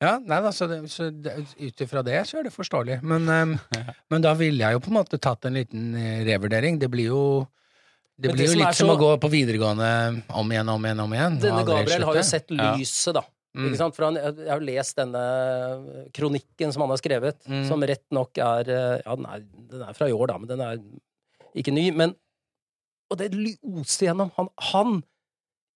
[0.01, 0.15] Ja.
[0.25, 3.01] Nei da, så, det, så ut ifra det så er det forståelig.
[3.05, 3.57] Men, ehm,
[4.11, 6.79] men da ville jeg jo på en måte tatt en liten eh, revurdering.
[6.81, 7.25] Det blir jo
[8.21, 9.91] det Men blir det jo som er litt som så- å gå på videregående
[10.37, 11.37] om igjen, om igjen, om igjen.
[11.37, 12.73] og Denne aldri Gabriel har jo sett Ja.
[12.77, 13.23] lyset, da.
[13.57, 13.65] Mm.
[13.67, 13.97] Ikke sant?
[13.97, 15.23] For han, jeg har jo lest denne
[16.15, 17.65] kronikken som han har skrevet, Mm.
[17.69, 19.41] som rett nok er eh, Ja, den er,
[19.73, 20.79] den er fra i år, da, men den er
[21.57, 21.91] ikke ny.
[21.93, 22.15] Men
[23.11, 24.31] Og det ly- oste gjennom.
[24.37, 25.03] Han, han,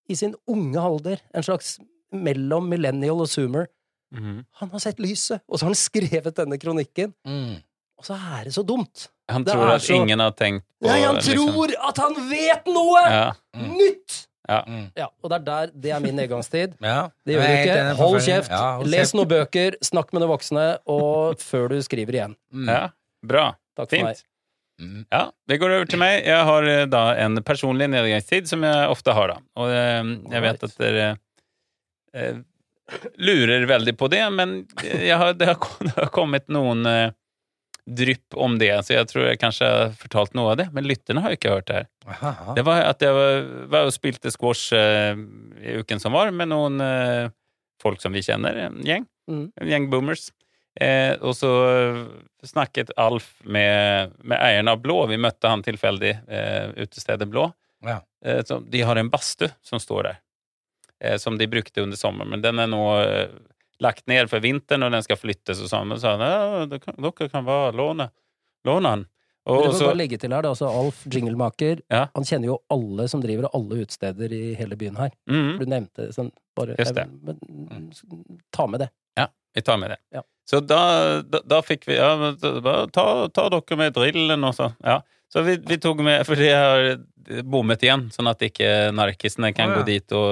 [0.08, 1.80] i sin unge alder, en slags
[2.14, 3.66] mellom millennial og zoomer,
[4.14, 4.44] Mhm.
[4.60, 7.14] han har sett lyset, og så har han skrevet denne kronikken.
[7.26, 7.56] Mm.
[7.98, 9.08] Og så er det så dumt.
[9.30, 12.14] Han Det tror at så- ingen har tenkt på Nei, han liksom- tror at han
[12.30, 13.32] vet noe Ja.
[13.56, 13.76] Mm.
[13.78, 14.26] nytt!
[14.48, 14.62] ja.
[14.66, 14.90] Mm.
[14.96, 16.74] Ja, og det er der Det er min nedgangstid.
[16.82, 17.96] Ja, Det gjør du er ikke.
[17.96, 19.14] Hold kjeft, Ja, hold les kjeft.
[19.14, 22.36] noen bøker, snakk med noen voksne, og før du skriver igjen.
[22.52, 22.68] Mm.
[22.68, 22.88] ja.
[23.24, 23.54] Bra.
[23.76, 24.16] Takk for meg.
[24.16, 24.24] Fint.
[24.80, 25.06] Mm.
[25.12, 26.24] Ja, det går over til meg.
[26.26, 29.28] Jeg har eh, da en personlig nedgangstid som jeg ofte har.
[29.28, 29.38] da.
[29.56, 31.18] Og eh, jeg vet at dere
[32.12, 32.34] eh,
[33.16, 37.14] lurer veldig på det, men jeg har, det, har, det har kommet noen eh,
[37.84, 40.68] drypp om det, så jeg tror jeg kanskje har fortalt noe av det.
[40.76, 41.88] Men lytterne har jo ikke hørt det her.
[42.14, 42.54] Aha.
[42.56, 45.12] Det var at jeg var, var og spilte squash uh,
[45.60, 47.32] i uken som var, med noen uh,
[47.84, 49.04] folk som vi kjenner, en gjeng.
[49.28, 49.44] Mm.
[49.60, 50.30] En gjeng boomers.
[50.80, 51.50] Eh, og så
[52.42, 55.04] snakket Alf med, med eieren av Blå.
[55.06, 57.46] Vi møtte han tilfeldig, eh, utestedet Blå.
[57.86, 58.00] Ja.
[58.24, 60.20] Eh, så de har en badstue som står der,
[61.20, 62.30] som de brukte under sommeren.
[62.34, 63.34] Men den er nå eh,
[63.84, 65.60] lagt ned for vinteren, og den skal flyttes.
[65.64, 65.88] Og sånn.
[65.90, 68.10] Men så sa ja, dere kan bare låne,
[68.68, 69.06] låne den.
[69.44, 72.06] Og, Og må så, bare legge til her, da, altså Alf Jinglemaker, Ja.
[72.14, 75.10] han kjenner jo alle som driver alle utesteder i hele byen her.
[75.28, 77.04] mm, Du nevnte sånn bare Just det.
[77.20, 77.90] Men,
[78.56, 78.88] ta med det.
[79.20, 79.98] Ja, vi tar med det.
[80.16, 80.22] Ja.
[80.48, 82.08] Så da, da, da fikk vi ja,
[82.92, 84.70] ta, ta dere med drillen og så.
[84.84, 85.02] Ja.
[85.34, 86.84] Så vi, vi tok med, for de har
[87.42, 89.80] bommet igjen, sånn at ikke narkisene kan ja.
[89.80, 90.30] gå dit og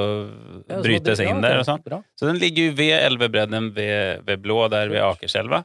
[0.68, 1.82] Ja, så bryte seg inn der og sånn.
[2.14, 5.64] Så den ligger jo ved elvebredden ved, ved Blå, der ved Akerselva.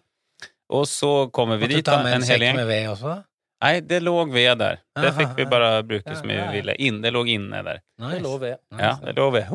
[0.73, 2.57] Og så kommer vi Måtte dit, du ta med en en hel sekk gjeng.
[2.57, 3.19] med ved også, da?
[3.61, 4.81] Nei, det lå ved der.
[5.01, 6.49] Det fikk vi bare bruke Ja, ja, vi ja.
[6.57, 6.75] ville.
[6.89, 7.79] Inn, det lå inne der.
[8.01, 8.57] Det lå ved.
[8.73, 8.83] Nice.
[8.83, 9.45] Ja, det lå ved.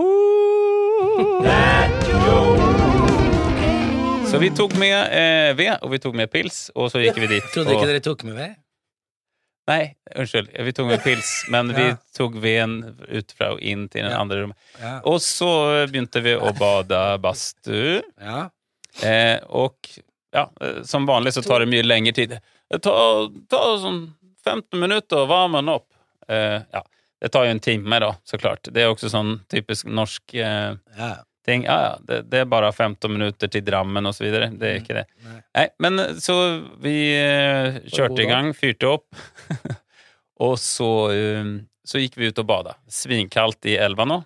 [4.30, 7.34] Så vi tok med eh, ved, og vi tok med pils, og så gikk vi
[7.36, 7.50] dit.
[7.52, 8.54] Trodde ikke dere tok med ved?
[9.70, 10.48] Nei, unnskyld.
[10.64, 11.84] Vi tok med pils, men vi
[12.16, 14.18] tok veden ut fra og inn til den Ja.
[14.20, 14.56] andre rommet.
[14.80, 14.96] Ja.
[15.06, 15.50] Og så
[15.90, 18.02] begynte vi å bade badstue.
[18.20, 18.48] ja.
[19.02, 19.76] Eh, og
[20.34, 22.34] ja, eh, som vanlig så tar det mye lengre tid.
[22.70, 24.02] Det tar, tar sånn
[24.44, 25.86] 15 minutter å varme den opp.
[26.28, 26.82] Eh, ja,
[27.22, 28.68] det tar jo en time, da, så klart.
[28.68, 31.14] Det er også sånn typisk norsk eh, ja.
[31.44, 31.64] Ting.
[31.66, 34.50] Ja, ja, det, det er bare 15 minutter til Drammen videre.
[34.54, 35.06] Det er ikke det.
[35.26, 35.38] Nei.
[35.58, 36.36] Nei, men så
[36.82, 39.08] vi eh, kjørte i gang, fyrte opp.
[40.46, 40.90] og så,
[41.42, 42.76] um, så gikk vi ut og bada.
[42.90, 44.22] Svinkaldt i elva nå,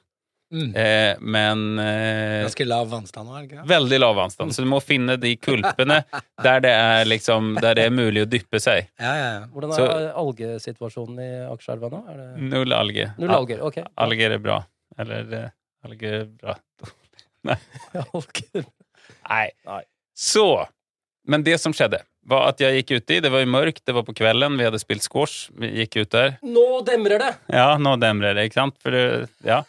[0.46, 0.68] Mm.
[0.78, 3.64] eh, men eh, Ganske lav vannstand ikke?
[3.66, 5.96] Veldig lav vannstand, så du må finne de kulpene
[6.46, 8.86] der det er, liksom, der det er mulig å dyppe seg.
[8.94, 9.40] Ja, ja, ja.
[9.50, 11.98] Hvordan er Så- algesituasjonen i Akerselva nå?
[12.06, 13.08] Det Null alge.
[13.18, 13.64] null alger?
[13.66, 13.80] Ok.
[14.06, 14.60] Alger er bra.
[15.02, 15.50] Eller eh,
[15.90, 16.54] alger er bra.
[18.02, 18.66] Alger.
[19.28, 19.46] Nei.
[19.68, 19.82] Nei.
[20.16, 20.66] Så
[21.26, 23.20] Men det som skjedde, var at jeg gikk uti.
[23.22, 25.48] Det var jo mørkt, det var på kvelden, vi hadde spilt squash.
[25.58, 26.36] Vi gikk ut der.
[26.46, 27.32] Nå demrer det!
[27.54, 28.78] Ja, nå demrer det, ikke sant?
[28.82, 29.62] For det, ja.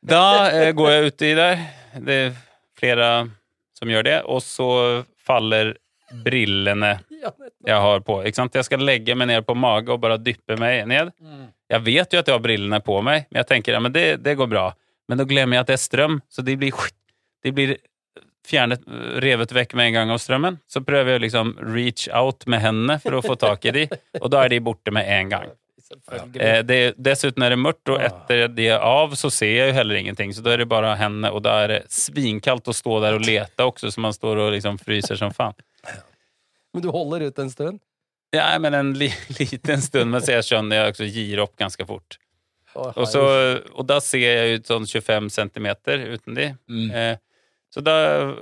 [0.00, 1.62] Da eh, går jeg uti der.
[2.00, 2.34] Det er
[2.78, 3.10] flere
[3.78, 4.18] som gjør det.
[4.30, 4.68] Og så
[5.26, 5.74] faller
[6.24, 6.96] brillene
[7.70, 8.20] jeg har på.
[8.24, 8.56] Ikke sant?
[8.56, 11.12] Jeg skal legge meg ned på mage og bare dyppe meg ned.
[11.70, 14.06] Jeg vet jo at jeg har brillene på meg, men jeg tenker ja, men det,
[14.24, 14.70] det går bra.
[15.10, 16.90] Men da glemmer jeg at det er strøm, så de blir,
[17.42, 17.76] de blir
[18.46, 18.84] fjernet,
[19.22, 20.60] revet vekk med en gang av strømmen.
[20.70, 23.88] Så prøver jeg å liksom reach out med hendene for å få tak i de,
[24.20, 25.50] og da er de borte med en gang.
[26.38, 29.76] Eh, det, dessuten er det mørkt, og etter de er av, så ser jeg jo
[29.80, 30.30] heller ingenting.
[30.34, 33.26] Så da er det bare hendene, og da er det svinkaldt å stå der og
[33.26, 35.58] lete også, så man står og liksom fryser som faen.
[36.70, 37.82] Men du holder ut en stund?
[38.30, 41.86] Ja, men en li liten stund, men så jeg skjønner jeg også gir opp ganske
[41.86, 42.20] fort.
[42.74, 43.24] Og, så,
[43.74, 46.52] og da ser jeg ut sånn 25 centimeter uten de.
[46.70, 46.90] Mm.
[46.94, 47.16] Eh,
[47.70, 47.92] Så da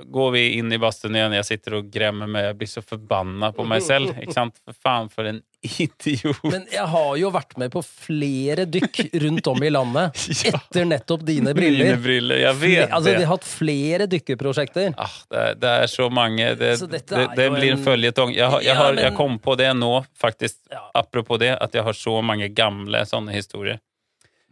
[0.09, 1.33] går vi inn i badstuen igjen.
[1.37, 2.47] Jeg sitter og gremmer meg.
[2.47, 4.15] Jeg blir så forbanna på meg selv.
[4.17, 4.55] Ikke sant?
[4.65, 6.39] For faen, for en idiot.
[6.49, 10.55] Men jeg har jo vært med på flere dykk rundt om i landet Ja.
[10.57, 11.99] etter nettopp dine Mine briller.
[12.01, 12.41] briller.
[12.41, 13.17] Jeg vet Altså, det.
[13.19, 14.95] de har hatt flere dykkeprosjekter.
[14.97, 16.47] Ah, det, er, det er så mange.
[16.63, 18.33] Det, Så dette det, er det blir en føljetong.
[18.33, 20.87] Jeg, har- jeg, Ja, har- men- jeg kom på det nå, faktisk, Ja.
[21.03, 23.77] apropos det, at jeg har så mange gamle sånne historier.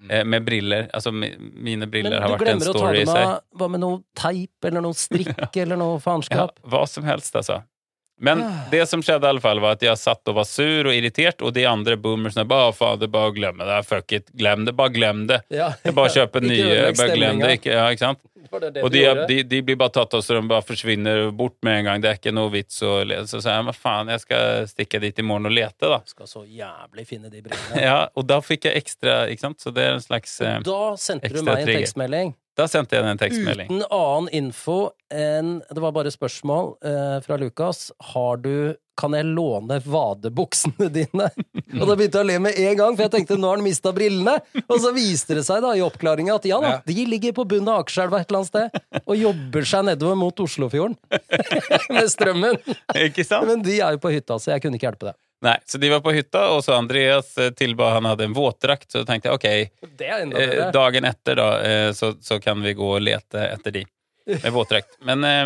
[0.10, 0.90] Eh, med briller.
[0.94, 3.26] Altså, mine briller har vært en glemmer å ta story i det seg.
[3.28, 5.98] med, hva med noe teip eller noe strikk eller noe
[6.62, 7.64] Ja, hva som helst, altså.
[8.20, 8.64] Men Ah.
[8.72, 11.42] det som skjedde, i alle fall, var at jeg satt og var sur og irritert,
[11.46, 13.86] og de andre boomersene bare faen, det bare glemme det.
[13.86, 14.32] Fuck it.
[14.34, 14.74] Glem det.
[14.78, 15.42] Bare glem det.
[15.54, 15.72] Ja.
[15.86, 16.94] Er bare å kjøpe nye.
[16.98, 17.52] Bare glem det.
[17.60, 18.20] Ikke, ja, ikke sant?
[18.52, 21.58] Det det Og de, de, de blir bare tatt av, så de bare forsvinner bort
[21.66, 22.02] med en gang.
[22.04, 23.28] Det er ikke noe vits å lese.
[23.32, 26.02] Så sa jeg, hva faen, jeg skal stikke dit i morgen og lete, da.
[26.10, 27.84] Skal så jævlig finne de brillene.
[27.88, 29.62] Ja, og da fikk jeg ekstra, ikke sant?
[29.64, 31.86] Så det er en slags eh, Da sendte du meg en trigger.
[31.86, 32.36] tekstmelding.
[32.58, 33.68] Da sendte jeg en tekstmelding.
[33.70, 34.78] Uten annen info
[35.14, 37.92] enn Det var bare spørsmål eh, fra Lukas.
[38.16, 41.28] Har du Kan jeg låne vadebuksene dine?
[41.78, 43.66] Og da begynte jeg å le med en gang, for jeg tenkte nå har han
[43.66, 44.38] mista brillene.
[44.66, 47.70] Og så viste det seg da i oppklaringa at ja da, de ligger på bunnen
[47.74, 50.98] av Akerselva et eller annet sted og jobber seg nedover mot Oslofjorden
[51.96, 52.60] med strømmen.
[53.06, 53.48] Ikke sant?
[53.50, 55.20] Men de er jo på hytta, så jeg kunne ikke hjelpe deg.
[55.46, 58.90] Nei, så de var på hytta, og så Andreas eh, tilba han hadde en våtdrakt,
[58.90, 62.88] så tenkte jeg ok, Det eh, dagen etter da, eh, så, så kan vi gå
[62.96, 63.84] og lete etter de
[64.26, 64.98] med våtdrakt.
[65.06, 65.46] Men, eh,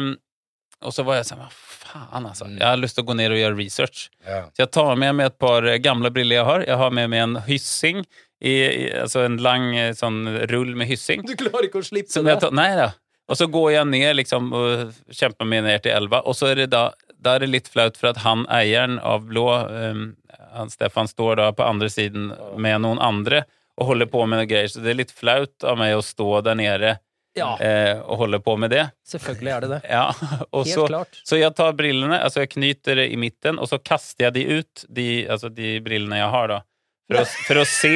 [0.81, 3.35] og så var jeg sånn, hva faen altså, jeg har lyst til å gå ned
[3.35, 4.07] og gjøre research.
[4.25, 4.49] Yeah.
[4.55, 6.65] Så jeg tar med meg et par eh, gamle briller jeg har.
[6.67, 8.03] Jeg har med meg en hyssing,
[8.41, 11.25] i, i, altså en lang eh, sånn rull med hyssing.
[11.27, 12.39] Du klarer ikke å slippe det.
[12.41, 12.91] tar, nei da.
[13.31, 16.63] Og så går jeg ned liksom, og kjemper meg ned til elva, og så er
[16.63, 16.89] det da
[17.21, 20.05] da er det litt flaut for at han eieren av blå, um,
[20.55, 23.43] han Stefan, står da på andre siden med noen andre
[23.79, 24.71] og holder på med noen greier.
[24.71, 26.95] Så det er litt flaut av meg å stå der nede
[27.37, 28.89] Ja, eh, og holde på med det.
[29.07, 29.81] selvfølgelig er det det.
[29.89, 30.07] Ja,
[30.51, 31.21] Helt så, klart.
[31.23, 34.59] så jeg tar brillene, altså jeg knyter det i midten, og så kaster jeg de
[34.59, 36.59] ut, de, altså de brillene jeg har da.
[37.11, 37.89] For å, for å se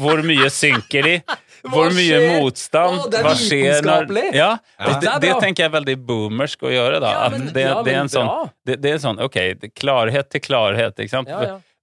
[0.00, 1.12] hvor, mye synker de.
[1.68, 3.14] Hvor mye motstand.
[3.18, 4.12] Er hva skjer når-.
[4.34, 4.52] Ja.
[4.78, 7.10] Det, Det det tenker jeg er veldig boomersk å gjøre, da.
[7.34, 8.30] Men- det, det er en sånn,
[8.66, 9.38] det, det er sånn, ok,
[9.74, 11.30] klarhet til klarhet, ikke sant?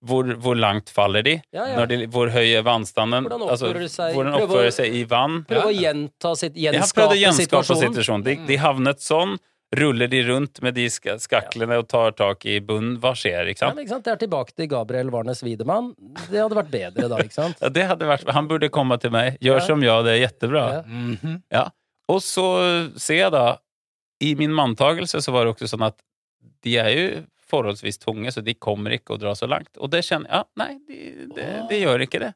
[0.06, 1.34] Hvor, hvor langt faller de?
[1.56, 1.76] Ja, ja.
[1.80, 3.26] Når de hvor høy er vannstanden?
[3.26, 4.14] Hvordan Altså, oppfører de seg?
[4.14, 5.40] hvordan oppfører de seg i vann?
[5.50, 8.24] Prøve å gjenta sitt, gjenskape gjenskape situasjonen.
[8.28, 9.38] De, de havnet sånn,
[9.76, 13.00] ruller de rundt med de skaklene og tar tak i bunnen.
[13.02, 13.76] Hva skjer, ikke sant?
[13.80, 14.06] Ja, ikke sant?
[14.06, 15.90] Det er tilbake til Gabriel Warnes Wiedemann.
[16.30, 17.58] Det hadde vært bedre da, ikke sant?
[17.66, 19.40] Ja, det hadde vært, han burde komme til meg.
[19.44, 19.66] Gjør Ja.
[19.68, 20.66] som jeg, det er kjempebra.
[20.78, 20.82] Ja.
[20.86, 21.42] -hmm.
[21.52, 21.66] Ja.
[22.08, 22.46] Og så
[23.02, 23.58] ser jeg da,
[24.22, 25.98] i min manntagelse så var det også sånn at
[26.64, 27.08] de er jo
[27.56, 29.72] forholdsvis tunge, så de kommer ikke å dra så langt.
[29.80, 32.34] Og det kjenner jeg, ja, nei, de, det, de gjør ikke det.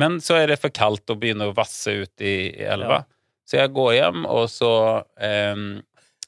[0.00, 3.02] Men så er det for kaldt å begynne å vasse ut i, i elva.
[3.02, 3.10] Ja.
[3.44, 4.72] Så jeg går hjem, og så
[5.20, 5.64] eh,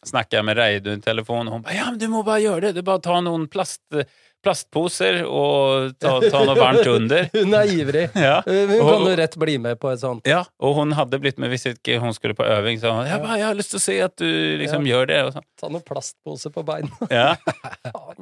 [0.07, 2.69] snakker jeg med Reidun i telefonen, og hun bare, ja, men du må bare gjøre
[2.69, 3.83] det, det er bare å ta noen plast,
[4.45, 7.29] plastposer og ta, ta noe varmt under.
[7.37, 8.05] Hun er ivrig.
[8.15, 8.41] Ja.
[8.47, 10.27] Hun Og- kan jo rett bli med på et sånt.
[10.29, 12.79] Ja, og hun hadde blitt med hvis ikke hun skulle på øving.
[12.83, 14.29] Så hun, jeg, bare, jeg har lyst til å se at du
[14.63, 15.19] liksom gjør det.
[15.29, 15.41] Og.
[15.61, 16.91] Ta noen plastpose på beina.
[17.19, 17.35] ja.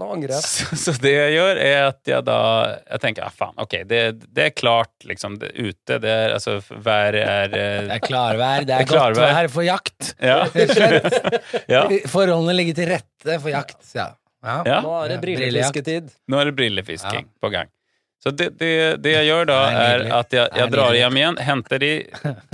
[0.00, 0.42] Nå angrer jeg.
[0.48, 2.38] så, så det jeg gjør, er at jeg da
[2.88, 4.00] Jeg tenker ja, faen, ok, det,
[4.34, 5.38] det er klart, liksom.
[5.42, 8.64] Det, ute, det er altså Været er Det eh, er klarvær.
[8.64, 10.14] Det Det er godt vær for jakt.
[10.18, 10.40] Ja.
[11.70, 11.84] Ja.
[12.10, 13.80] Forholdene ligger til rette for jakt.
[13.96, 14.12] Ja.
[14.44, 14.58] Ja.
[14.68, 14.80] ja.
[14.84, 16.12] Nå er det brillefisketid.
[16.28, 17.72] Nå er det brillefisking på gang.
[18.24, 21.16] Så det, det, det jeg gjør da, er er at jeg, er jeg drar hjem
[21.20, 21.90] igjen, henter de,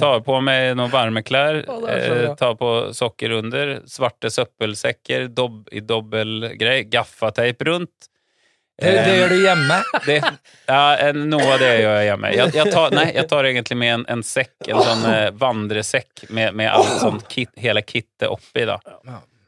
[0.02, 5.78] tar på meg noen er så eh, tar på sokker under, svarte søppelsekker dob, i
[5.78, 8.10] dobbeltgrei, gaffateip rundt.
[8.80, 9.78] Det, det gjør du hjemme.
[10.08, 10.16] Det,
[10.66, 12.34] ja, noe av det gjør jeg hjemme.
[12.34, 16.26] Jeg, jeg, tar, nei, jeg tar egentlig med en, en sekk, en sånn eh, vandresekk
[16.34, 18.80] med, med alt sånt kit, hele kittet oppi, da.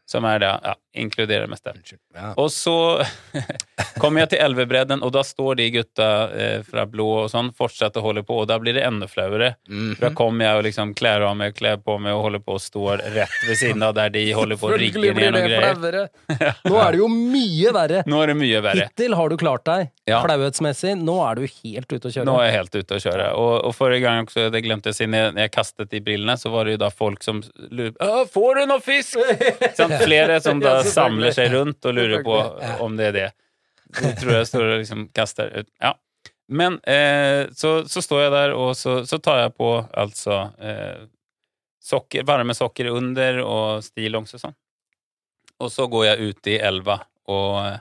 [0.06, 1.72] Som er det, ja, inkluderer det meste.
[2.14, 2.32] Ja.
[2.36, 3.02] Og så
[4.00, 7.96] kommer jeg til Elvebredden, og da står de gutta eh, fra blå og sånn fortsatt
[8.00, 9.54] og holder på, og da blir det enda flauere.
[9.68, 10.00] Mm -hmm.
[10.00, 12.60] da kommer jeg og liksom kler av meg, kler på meg og holder på og
[12.60, 15.48] står rett ved siden av der de holder på å rigge Selvfølgelig blir ned noen
[15.48, 15.74] greier.
[15.74, 16.08] flauere.
[16.70, 18.02] Nå er det jo mye verre.
[18.06, 18.88] Nå er det mye verre.
[18.88, 20.22] Hittil har du klart deg Ja.
[20.24, 20.96] flauhetsmessig.
[20.98, 22.24] Nå er du helt ute å kjøre.
[22.24, 23.32] Nå er jeg helt ute å kjøre.
[23.34, 26.36] Og, og forrige gang også, det glemte jeg å si, når jeg- kastet de brillene,
[26.36, 29.18] så var det jo da folk som lurte Får du noe fisk?
[29.78, 30.81] Sånn, flere som da Ja.
[30.88, 32.38] Samler seg rundt og lurer på
[32.84, 33.28] om det er det.
[33.92, 35.68] Så tror jeg står og liksom kaster ut.
[35.82, 35.94] Ja.
[36.52, 41.04] Men eh, så, så står jeg der, og så, så tar jeg på altså eh,
[41.82, 44.56] sokker, varme sokker under og stillongs og sånn.
[45.62, 46.98] Og så går jeg ut i elva
[47.30, 47.78] og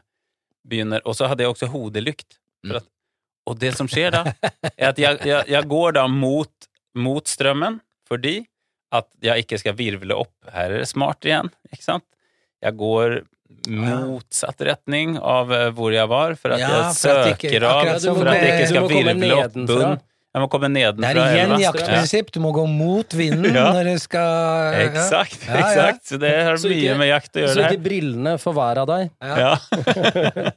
[0.67, 2.37] begynner Og så hadde jeg også hodelykt.
[2.61, 2.75] Mm.
[2.77, 2.85] at,
[3.49, 4.21] og det som skjer da,
[4.77, 7.79] er at jeg, jeg, jeg går da mot, mot strømmen
[8.11, 8.43] fordi
[8.91, 10.33] at jeg ikke skal virvle opp.
[10.51, 12.05] Her er det smart igjen, ikke sant?
[12.61, 13.21] Jeg går
[13.69, 17.63] motsatt retning av eh, hvor jeg var, for at Ja, jeg for at ikke- søker
[17.67, 19.89] av, for at jeg ikke skal virvle opp nedenfra.
[19.91, 19.99] bunn.
[20.31, 22.31] Jeg må komme Det er igjen jaktprinsipp.
[22.31, 23.73] Du må gå mot vinden Ja.
[23.75, 24.87] når du skal Ja.
[24.87, 25.43] Eksakt.
[25.45, 25.59] Ja, ja.
[25.67, 26.03] eksakt.
[26.07, 27.55] Så det har Så mye ikke- med jakt å gjøre.
[27.55, 27.71] det her.
[27.71, 28.39] ikke brillene
[28.77, 29.11] av deg.
[29.21, 29.57] Ja.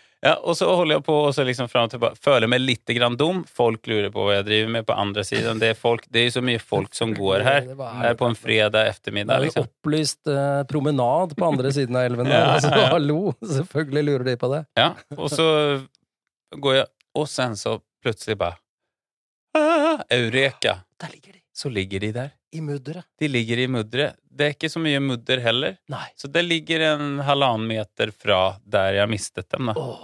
[0.22, 0.34] Ja.
[0.44, 2.18] og så holder jeg på og så liksom fram og tilbake.
[2.20, 3.38] Føler meg litt grann dum.
[3.48, 5.58] Folk lurer på hva jeg driver med på andre siden.
[5.62, 7.70] Det er, folk, det er så mye folk som går her.
[8.02, 9.36] Her på en fredag ettermiddag.
[9.38, 9.68] er jo Liksom.
[9.70, 12.26] opplyst eh, promenad på andre siden av elven.
[12.36, 13.20] Ja, altså, hallo!
[13.40, 14.64] Selvfølgelig lurer de på det.
[14.76, 15.46] Ja, og så
[16.52, 18.56] går jeg Og sen så plutselig bare
[19.56, 20.76] ah, Eureka!
[21.00, 21.40] Der ligger de.
[21.56, 22.30] Så ligger de der.
[22.52, 23.06] I mudderet.
[23.18, 24.16] De ligger i mudderet.
[24.30, 25.76] Det er ikke så mye mudder heller.
[25.92, 26.06] Nei.
[26.18, 29.70] Så det ligger en halvannen meter fra der jeg mistet dem.
[29.70, 29.76] Da.
[29.78, 30.00] Oh.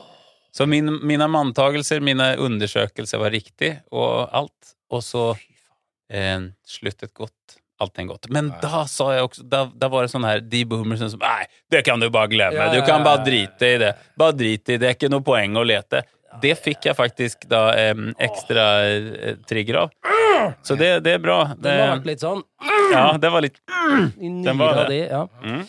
[0.54, 4.74] Så min, mine antagelser, mine undersøkelser var riktig, og alt.
[4.94, 5.24] Og så
[6.08, 7.58] eh, sluttet godt.
[7.78, 8.30] Allting godt.
[8.32, 8.60] Men Nei.
[8.62, 11.82] da sa jeg også Da, da var det sånn her De boomersene som Nei, det
[11.84, 12.56] kan du bare glemme.
[12.56, 13.90] Ja, Du ja, kan bare drite i det.
[14.16, 14.80] Bare drite i det.
[14.80, 16.00] Det er ikke noe poeng å lete.
[16.42, 19.94] Det fikk jeg faktisk da um, ekstra eh, trigger av.
[20.62, 21.38] Så det, det er bra.
[21.56, 22.42] Den har vært litt sånn
[22.92, 23.56] ja, det var litt
[24.20, 25.06] i Den var det.
[25.08, 25.28] Ja.
[25.42, 25.64] mm.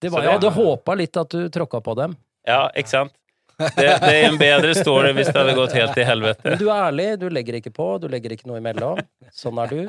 [0.00, 2.16] Det var, jeg hadde håpa litt at du tråkka på dem.
[2.46, 3.12] Ja, ikke sant?
[3.56, 6.44] Det, det er en bedre story hvis det hadde gått helt til helvete.
[6.44, 9.00] Men du er ærlig, du legger ikke på, du legger ikke noe imellom.
[9.32, 9.80] Sånn er du.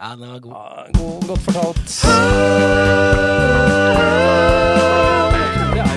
[0.00, 0.52] Ja, den var god.
[0.56, 1.88] Ja, god, godt fortalt.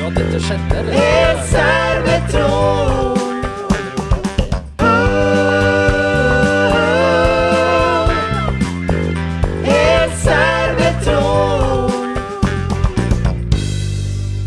[0.05, 0.75] Det er at dette skjedde.
[0.77, 0.93] Eller?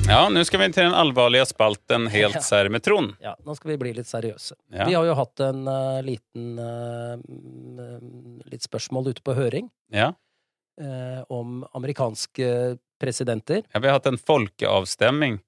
[0.09, 2.38] Ja, nå skal vi til den alvorlige spalten Helt
[2.71, 3.16] med Trond.
[3.21, 4.55] Ja, nå skal vi bli litt seriøse.
[4.71, 4.87] Ja.
[4.87, 10.12] Vi har jo hatt en uh, liten eh, mm, Litt spørsmål ute på høring Ja.
[10.81, 13.62] uh, om amerikanske presidenter.
[13.75, 15.40] ja, vi har hatt en folkeavstemning.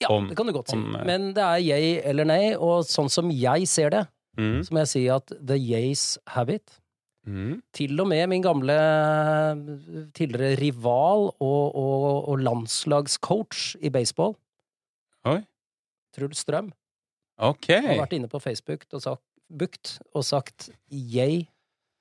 [0.00, 0.76] Ja, Om- det kan du godt si.
[0.76, 4.06] om, eh, Men det er yay eller nei, og sånn som jeg ser det,
[4.38, 4.60] Mm.
[4.62, 6.80] så må jeg si at the yays have it.
[7.26, 7.60] Mm.
[7.74, 8.76] Til og med min gamle
[10.14, 14.36] tidligere rival og, og, og landslagscoach i baseball,
[15.28, 15.40] Oi.
[16.16, 16.70] Truls Strøm,
[17.38, 17.82] okay.
[17.82, 21.46] har vært inne på Facebook og sagt, bukt og sagt yay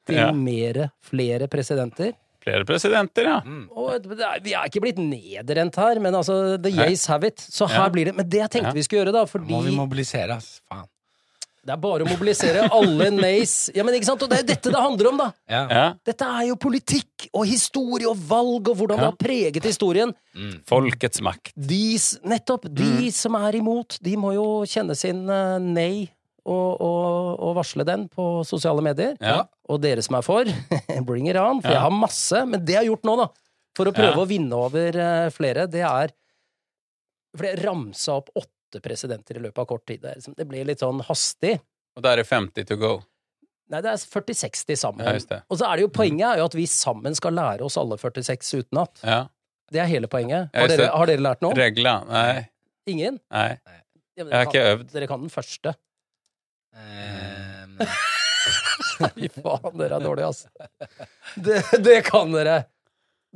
[0.08, 0.32] til Ja.
[0.32, 2.14] mere, flere presidenter.
[2.48, 3.38] Flere presidenter, ja.
[3.44, 3.64] Mm.
[3.76, 7.44] Og er, vi er ikke blitt nedrent her, men altså, the yays have it.
[7.44, 7.90] Så her Ja.
[7.94, 8.78] blir det Men det jeg tenkte Ja.
[8.78, 10.62] vi skulle gjøre, da, Må vi mobilisere, ass.
[10.72, 10.88] Faen.
[11.68, 13.70] det er bare å mobilisere alle nays.
[13.76, 14.22] Ja, men ikke sant?
[14.24, 15.32] Og det er jo dette det handler om, da!
[15.52, 15.68] Ja.
[15.68, 15.94] ja.
[16.08, 20.14] Dette er jo politikk og historie og valg og hvordan det har preget historien.
[20.34, 20.62] Mm.
[20.66, 21.52] Folkets makt.
[21.58, 22.70] De, nettopp.
[22.72, 26.08] De som er imot, de må jo kjenne sin uh, nei
[26.48, 26.58] å,
[27.48, 29.18] og varsle den på sosiale medier.
[29.22, 29.42] Ja.
[29.70, 30.48] Og dere som er for,
[31.10, 31.62] bring it on.
[31.62, 31.80] For Ja.
[31.80, 32.46] jeg har masse.
[32.48, 33.28] Men det jeg har gjort nå, da,
[33.78, 34.24] for å prøve Ja.
[34.24, 36.14] å vinne over eh, flere, det er
[37.38, 40.02] For jeg ramsa opp åtte presidenter i løpet av kort tid.
[40.02, 41.60] Det, liksom- det ble litt sånn hastig.
[41.96, 42.96] Og da er det 50 to go.
[43.70, 45.06] Nei, det er 40-60 sammen.
[45.06, 45.42] Ja.
[45.52, 47.98] Og så er det jo poenget er jo at vi sammen skal lære oss alle
[48.00, 49.04] 46 utenat.
[49.04, 49.28] Ja.
[49.70, 50.50] Det er hele poenget.
[50.56, 51.54] Har dere, har dere lært noe?
[51.54, 52.06] Regler?
[52.08, 52.48] Nei.
[52.88, 53.20] Ingen?
[53.30, 53.60] Nei.
[54.18, 54.92] Ja, men Jeg har kan, ikke øvd.
[54.94, 55.76] Dere kan den første.
[56.78, 57.78] Ehm,
[59.18, 60.48] Fy faen, dere er dårlige, altså.
[61.36, 62.64] Det, det kan dere!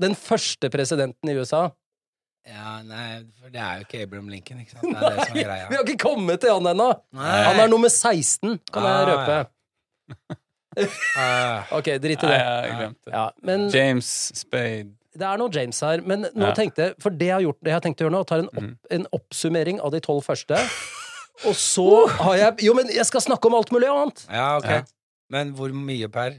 [0.02, 1.66] Den første presidenten i USA.
[2.48, 4.88] ja, nei, for det er jo ikke Abraham Lincoln, ikke sant?
[4.88, 6.88] Det er det som er Vi har ikke kommet til han ennå!
[7.18, 9.38] Han er nummer 16, kan jeg Ah, røpe.
[10.16, 10.38] Ja.
[11.78, 12.40] Ok, drit i Nei, det.
[12.40, 13.12] jeg glemte.
[13.12, 14.08] Ja, men James
[14.40, 14.94] Spade.
[15.20, 16.00] det er noe James her.
[16.08, 16.54] Men nå Ja.
[16.56, 18.48] tenkte For det jeg har gjort, det jeg har tenkt å gjøre nå, tar en,
[18.48, 18.78] opp, Mhm.
[18.98, 20.56] en oppsummering av de tolv første.
[21.48, 24.26] Og så har jeg Jo, men jeg skal snakke om alt mulig annet!
[24.30, 24.66] ja, ok.
[24.70, 24.82] Ja.
[25.32, 26.34] Men hvor mye per?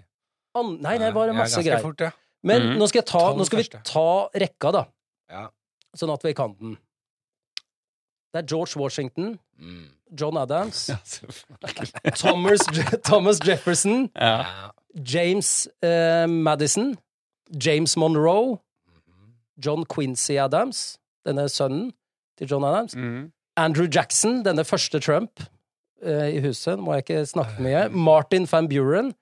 [0.55, 1.81] An nei, det var Ja, masse ganske greier.
[1.83, 2.11] Fort, ja.
[2.45, 2.79] Men mm.
[2.79, 4.07] nå skal, jeg ta, nå skal vi ta
[4.43, 4.83] rekka, da.
[5.31, 5.47] Ja.
[5.97, 6.75] Sånn at vi kan den.
[8.33, 9.89] Det er George Washington, Mm.
[10.19, 10.97] John Adams, Ja.
[12.17, 12.61] Thomas,
[13.05, 14.37] Thomas Jefferson, Ja.
[14.43, 14.71] Ja.
[14.95, 16.97] James uh, Madison,
[17.55, 19.33] James Monroe, Mhm.
[19.65, 21.93] John Quincy Adams, denne sønnen
[22.39, 23.31] til John Adams, Mm.
[23.57, 25.43] Andrew Jackson, denne første Trump
[26.05, 29.13] uh, i huset, nå må jeg ikke snakke mye, Martin van Buren,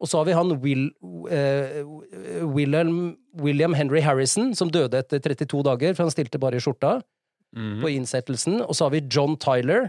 [0.00, 5.62] og så har vi han Will, uh, William, William Henry Harrison, som døde etter 32
[5.68, 7.00] dager, for han stilte bare i skjorta
[7.50, 7.80] Mm.
[7.82, 8.60] på innsettelsen.
[8.62, 9.88] Og så har vi John Tyler.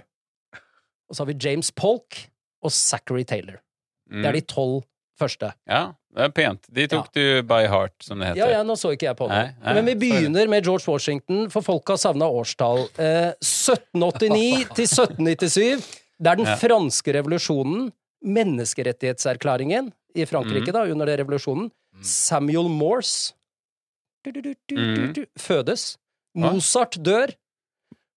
[1.05, 2.17] Og så har vi James Polk
[2.65, 3.59] og Zachary Taylor.
[4.09, 4.79] Det er de tolv
[5.21, 5.51] første.
[5.69, 5.83] Ja,
[6.17, 6.67] det er pent.
[6.73, 8.41] De tok du by heart, som det heter.
[8.41, 9.37] Ja, ja, nå så ikke jeg på det.
[9.37, 12.83] Nei, nei, Men vi begynner med George Washington, for folk har savna årstall.
[12.99, 15.89] Eh, 1789 til 1797.
[16.21, 16.55] Det er den Ja.
[16.61, 17.91] franske revolusjonen.
[18.21, 19.91] Menneskerettighetserklæringen.
[20.13, 21.69] i Frankrike da, under den revolusjonen.
[21.95, 22.03] Mm.
[22.03, 23.31] Samuel Morse
[24.25, 25.13] du, du, du, Mm.
[25.39, 25.97] fødes.
[26.35, 27.31] Mozart dør.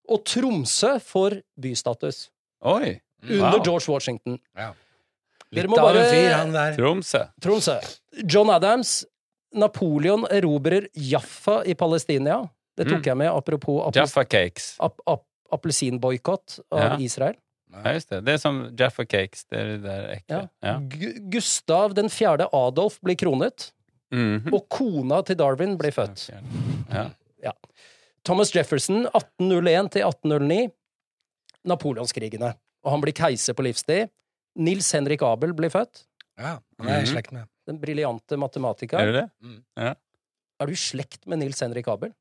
[0.09, 2.31] Og Tromsø får bystatus.
[2.63, 2.99] Oi!
[3.31, 4.39] Under George Washington.
[4.57, 4.73] Ja.
[5.55, 6.77] Dere må bare- fyr, han der.
[6.77, 7.23] Tromsø.
[7.41, 7.79] Tromsø.
[8.27, 9.05] John Adams.
[9.55, 12.41] Napoleon erobrer Jaffa i Palestina.
[12.77, 13.05] Det tok Mm.
[13.05, 14.77] jeg med apropos Jaffa Cakes.
[14.81, 16.97] ap ap appelsinboikott av Ja.
[16.99, 17.35] Israel.
[17.85, 18.25] Ja, just det.
[18.25, 19.45] Det er som Jaffa Cakes.
[19.51, 20.49] Det er det där äckliga.
[20.63, 20.79] Ja.
[20.79, 23.73] Gu- Gustav den fjerde Adolf blir kronet,
[24.13, 24.53] Mhm.
[24.55, 26.31] og kona til Darwin blir født.
[27.43, 27.53] Ja.
[28.25, 30.71] Thomas Jefferson 1801 til 1809.
[31.67, 32.55] Napoleonskrigene.
[32.85, 34.09] Og han blir keiser på livstid.
[34.57, 36.05] Nils Henrik Abel blir født.
[36.39, 37.13] Ja, han er i Mhm.
[37.15, 37.49] slekt med.
[37.67, 39.01] Den briljante matematikeren.
[39.01, 39.31] Er du det?
[39.43, 39.65] Mm.
[40.61, 42.13] Er du i slekt med Nils Henrik Abel?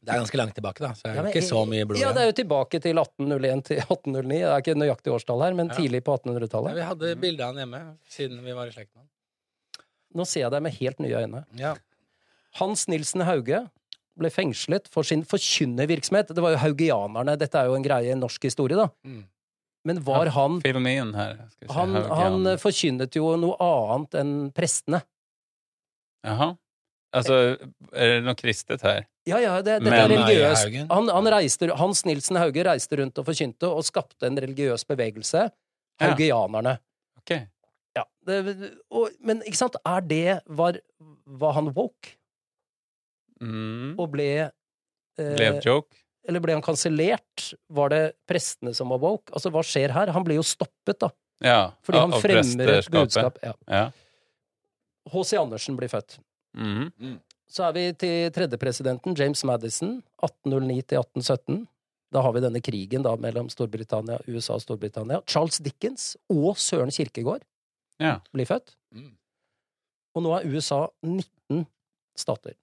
[0.00, 2.00] Det er ganske langt tilbake, da, så det er Ja, men ikke så mye blod
[2.00, 4.38] Ja, det er jo tilbake til 1801 til 1809.
[4.40, 5.74] Det er ikke nøyaktig årstall her, men Ja.
[5.74, 6.74] tidlig på 1800-tallet.
[6.74, 9.08] vi hadde bilde av han hjemme, siden vi var i slekt med han.
[10.14, 11.44] Nå ser jeg deg med helt nye øyne.
[11.54, 11.74] Ja.
[12.58, 13.70] Hans Nilsen Hauge
[14.20, 16.32] ble fengslet for sin forkynnervirksomhet.
[16.36, 17.36] Det var jo haugianerne.
[17.40, 18.88] Dette er jo en greie i norsk historie, da.
[19.06, 19.24] Mm.
[19.88, 21.38] Men var han Film in här.
[21.50, 21.66] Si.
[21.72, 25.00] Han, han forkynnet jo noe annet enn prestene.
[26.26, 26.52] Jaha.
[27.16, 27.36] Altså,
[27.90, 29.06] er det noe kristet her?
[29.26, 30.68] Ja, ja, det, dette Men- er religiøst.
[30.92, 35.48] Han, han reiste, Hans Nilsen Hauge reiste rundt og forkynte, og skapte en religiøs bevegelse.
[35.50, 36.04] Ja.
[36.06, 36.78] Haugianerne.
[37.96, 38.38] Ja, det,
[38.94, 40.78] og, men ikke sant, er det Var,
[41.26, 42.14] var han woke?
[43.40, 43.94] Mm.
[43.98, 45.96] Og ble eh, Blev joke?
[46.28, 47.46] Eller ble han kansellert?
[47.72, 49.32] Var det prestene som var woke?
[49.32, 50.12] Altså, hva skjer her?
[50.12, 51.08] Han ble jo stoppet, da.
[51.40, 51.60] Ja.
[51.86, 53.38] Fordi han av fremmer et budskap.
[53.42, 53.54] Ja.
[53.72, 53.86] Ja.
[55.10, 55.38] H.C.
[55.40, 56.18] Andersen blir født.
[56.54, 57.16] Mm.
[57.50, 61.62] Så er vi til tredjepresidenten, James Madison, 1809 til 1817.
[62.12, 65.22] Da har vi denne krigen da mellom Storbritannia, USA og Storbritannia.
[65.30, 67.42] Charles Dickens og Søren Kirkegård
[68.02, 68.18] Ja.
[68.34, 68.74] blir født.
[68.94, 69.12] Mm.
[70.14, 71.66] Og nå er USA 19
[72.18, 72.54] stater.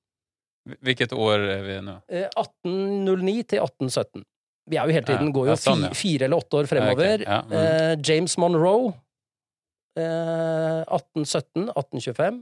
[0.84, 1.93] Vilket år er vi nu?
[2.09, 4.26] Eh, 1809 til 1817.
[4.68, 5.93] Vi er jo hele tiden, går jo sånn, ja.
[5.95, 7.24] fire eller åtte år fremover.
[7.24, 7.59] Ja, ok, ja, mm.
[7.61, 8.89] eh, James Monroe,
[9.95, 12.41] eh, 1817, 1825.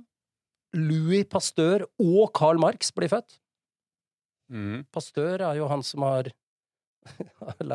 [0.76, 3.38] Louis Pasteur og Karl Marx blir født.
[4.52, 4.84] Mm.
[4.94, 6.32] Pasteur er jo han som har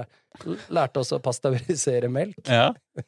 [0.76, 2.42] lært, oss å pasteurisere melk.
[2.46, 2.72] Ja.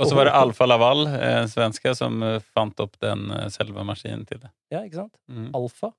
[0.00, 3.46] Og så var det Alfa Laval, eh, en svenske, som eh, fant opp den eh,
[3.54, 4.50] selve maskinen til det.
[4.74, 5.14] Ja, ikke sant?
[5.30, 5.52] Mm.
[5.54, 5.92] Alfa,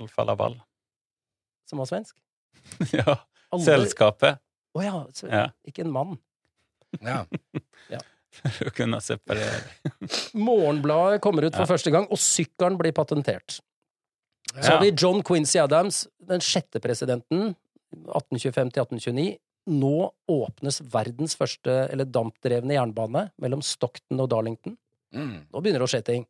[0.00, 0.60] Alfa Laval.
[1.68, 2.16] som var svensk.
[2.92, 3.16] ja.
[3.52, 4.38] Alle- Selskapet.
[4.76, 5.46] Å ja, så, Ja.
[5.68, 6.18] ikke en mann.
[7.00, 7.24] Ja.
[8.32, 9.60] For å kunne separere.
[10.34, 11.68] Morgenbladet kommer ut for Ja.
[11.68, 13.58] første gang, og sykkelen blir patentert.
[14.56, 17.54] Så har vi John Quincy Adams, den sjette presidenten,
[17.92, 19.38] 1825 til 1829.
[19.68, 24.76] Nå åpnes verdens første, eller dampdrevne jernbane mellom Stockton og Darlington.
[25.14, 25.46] Mm.
[25.52, 26.24] Nå begynner det å skje ting.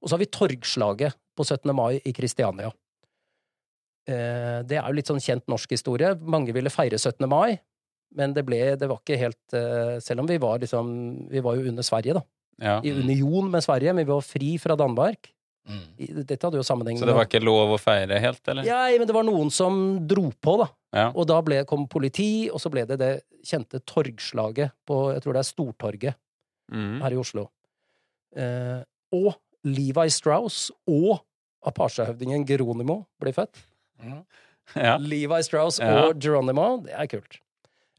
[0.00, 1.72] Og så har vi torgslaget på 17.
[1.74, 2.70] mai i Kristiania.
[4.10, 6.14] Eh, det er jo litt sånn kjent norsk historie.
[6.20, 7.26] Mange ville feire 17.
[7.30, 7.58] mai,
[8.16, 10.88] men det ble Det var ikke helt eh, Selv om vi var liksom
[11.30, 12.22] Vi var jo under Sverige, da.
[12.60, 12.80] Ja.
[12.84, 15.30] I union med Sverige, men vi var fri fra Danmark.
[15.70, 16.24] Mm.
[16.26, 18.64] Dette hadde jo sammenheng Så det var ikke lov å feire helt, eller?
[18.66, 20.66] Ja, men det var noen som dro på, da.
[20.96, 21.06] Ja.
[21.14, 23.12] Og da ble, kom politi, og så ble det det
[23.46, 26.18] kjente torgslaget på Jeg tror det er Stortorget
[26.70, 27.00] Mm.
[27.02, 27.48] her i Oslo.
[28.36, 28.82] Eh,
[29.12, 29.34] og
[29.66, 31.18] Levi Strauss og
[31.66, 33.58] Apache-høvdingen Geronimo blir født.
[34.02, 34.24] Mm.
[34.76, 34.96] Ja.
[35.12, 36.06] Levi Strauss Ja.
[36.08, 37.38] og Geronimo, det er kult.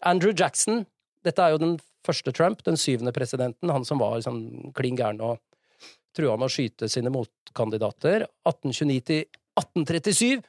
[0.01, 0.85] Andrew Jackson,
[1.25, 1.75] dette er jo den
[2.05, 5.37] første Trump, den syvende presidenten, han som var sånn klin gæren og
[6.17, 8.25] trua med å skyte sine motkandidater.
[8.49, 9.21] 1829 til
[9.59, 10.41] 1837.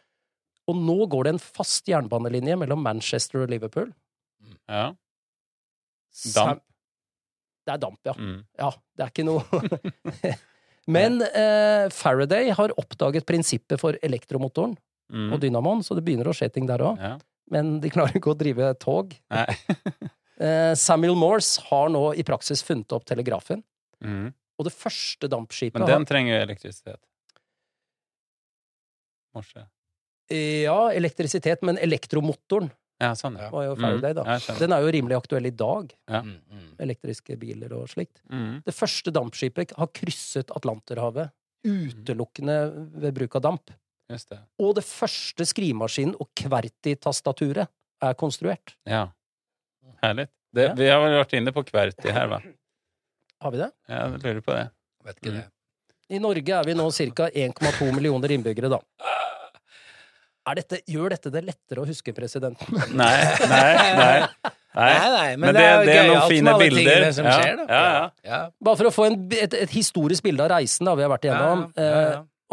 [0.71, 3.93] Og nå går det en fast jernbanelinje mellom Manchester og Liverpool.
[4.71, 4.93] ja.
[6.35, 6.61] Damp.
[7.65, 8.13] Det er damp, ja.
[8.19, 8.41] Mm.
[8.59, 9.43] Ja, det er ikke noe
[10.93, 14.75] Men eh, Faraday har oppdaget prinsippet for elektromotoren
[15.13, 15.29] Mm.
[15.35, 17.01] og dynamoen, så det begynner å skje ting der òg.
[17.01, 17.17] Ja.
[17.53, 19.15] Men de klarer ikke å drive tog.
[20.43, 23.61] Eh, Samuel Morse har nå i praksis funnet opp telegrafen.
[24.03, 24.33] Mm.
[24.59, 26.99] Og det første dampskipet Men den trenger jo elektrisitet.
[29.37, 29.63] Morse.
[30.33, 33.53] Ja, elektrisitet, men elektromotoren Ja, sånn, ja.
[33.53, 34.25] var jo Faraday, da.
[34.25, 34.59] Mm.
[34.61, 35.95] Den er jo rimelig aktuell i dag.
[36.11, 36.21] Ja.
[36.27, 36.37] Mm.
[36.51, 36.69] Mm.
[36.89, 38.25] Elektriske biler og slikt.
[38.33, 38.63] Mm.
[38.67, 41.33] Det første dampskipet har krysset Atlanterhavet
[41.67, 42.57] utelukkende
[43.03, 43.73] ved bruk av damp.
[44.13, 44.39] Just det.
[44.61, 47.67] Og det første skrivemaskinen og QWERTY-tastaturet
[48.03, 48.75] er konstruert.
[48.89, 49.07] Ja.
[50.05, 50.29] Herlig.
[50.53, 50.75] Det, Ja.
[50.77, 52.41] Vi har vel vært inne på QWERTY her, va?
[53.43, 53.71] Har vi det?
[53.89, 54.67] Ja, Jeg lurer på det.
[55.07, 55.41] Vet ikke Mm.
[55.41, 55.47] det.
[56.13, 57.29] I Norge er vi nå ca.
[57.33, 58.79] 1,2 millioner innbyggere, da.
[60.45, 62.67] Er dette, gjør dette det lettere å huske presidenten?
[62.99, 63.15] Nei,
[63.49, 64.53] nei, nei.
[64.75, 67.13] Nei, nei, men, det, det er gøyalt noen fine bilder.
[67.13, 67.65] som ja, skjer, da.
[67.69, 68.05] Ja, ja.
[68.25, 68.39] Ja.
[68.61, 71.27] Bare for å få en, et, et historisk bilde av reisen da vi har vært
[71.29, 71.67] igjennom.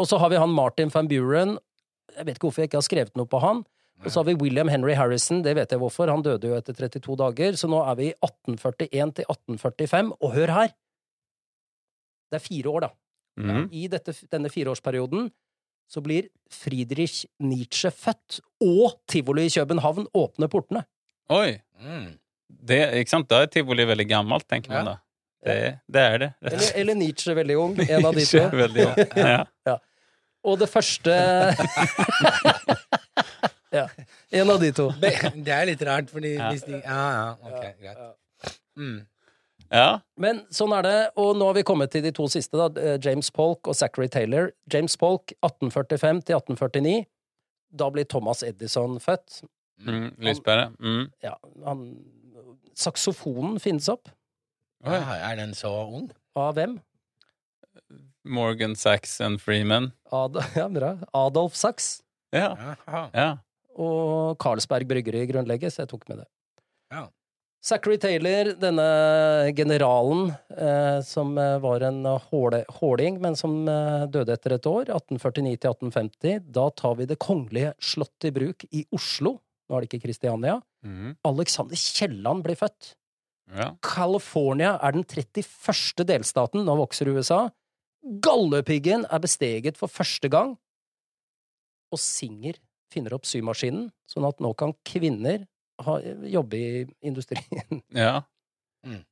[0.00, 1.58] Og så har vi han Martin van Buren.
[2.16, 3.64] Jeg vet ikke hvorfor jeg ikke har skrevet noe på han.
[4.00, 6.08] Og så har vi William Henry Harrison, det vet jeg hvorfor.
[6.08, 7.58] Han døde jo etter 32 dager.
[7.60, 10.14] Så nå er vi i 1841 til 1845.
[10.24, 10.72] Og hør her!
[12.30, 12.90] Det er fire år, da.
[13.40, 13.68] Mhm.
[13.72, 15.30] I dette, denne fireårsperioden
[15.90, 20.84] så blir Friedrich Nietzsche født, og tivoli i København åpner portene.
[21.28, 21.58] Oi.
[21.82, 22.12] Mm.
[22.46, 23.28] Det, ikke sant?
[23.30, 24.96] Da er tivoli veldig gammelt, tenker man da.
[25.44, 26.32] Det, det er det.
[26.42, 27.74] Eller, eller Nietzsche veldig ung.
[27.80, 28.38] En av de to.
[28.38, 29.14] ung.
[29.66, 29.78] Ja.
[30.44, 31.12] Og det første
[33.72, 33.84] Ja.
[34.34, 34.88] En av de to.
[35.00, 36.48] Be- Det er litt rart, fordi Ja.
[36.50, 38.56] hvis de Ja, ja, ok, greit.
[38.76, 39.06] Mm.
[39.70, 39.98] ja.
[40.16, 42.66] Men sånn er det, og nå har vi kommet til de to siste, da.
[42.80, 44.50] eh, James Polk og Zachary Taylor.
[44.72, 47.04] James Polk 1845 til 1849.
[47.76, 49.42] Da blir Thomas Edison født.
[49.78, 50.72] Mm, lyspære.
[50.80, 51.06] Mm.
[51.22, 51.34] Ja,
[51.64, 51.84] han
[52.74, 54.08] Saksofonen finnes opp.
[54.84, 56.10] Ja, er den så ung?
[56.36, 56.80] Av hvem?
[58.30, 59.90] Morgan Saxon Freeman.
[60.14, 60.96] Ad ja, bra.
[61.12, 61.98] Adolf Sachs.
[62.34, 62.76] Ja.
[63.12, 63.30] Ja.
[63.80, 65.80] Og Carlsberg Bryggeri grunnlegges.
[65.82, 66.28] Jeg tok med det.
[66.94, 67.08] Ja.
[67.60, 68.84] Zachary Taylor, denne
[69.52, 74.88] generalen eh, som eh, var en håle, håling, men som eh, døde etter et år,
[74.88, 79.34] 1849 til 1850, da tar vi Det kongelige slott i bruk i Oslo.
[79.68, 80.56] Nå er det ikke Kristiania.
[80.86, 81.18] Mm.
[81.28, 82.94] Alexander Kielland blir født.
[83.52, 83.74] ja.
[83.84, 86.06] California er den 31.
[86.08, 87.50] delstaten, nå vokser USA.
[88.04, 90.54] Galdhøpiggen er besteget for første gang.
[91.92, 92.56] Og Singer
[92.90, 95.44] finner opp symaskinen, sånn at nå kan kvinner
[95.84, 95.98] ha,
[96.30, 97.82] jobbe i industrien.
[98.04, 98.22] ja.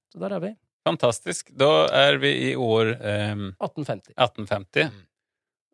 [0.09, 0.55] Så der er vi.
[0.89, 1.51] Fantastisk.
[1.59, 4.15] Da er vi i år eh, 1850.
[4.17, 5.05] 1850.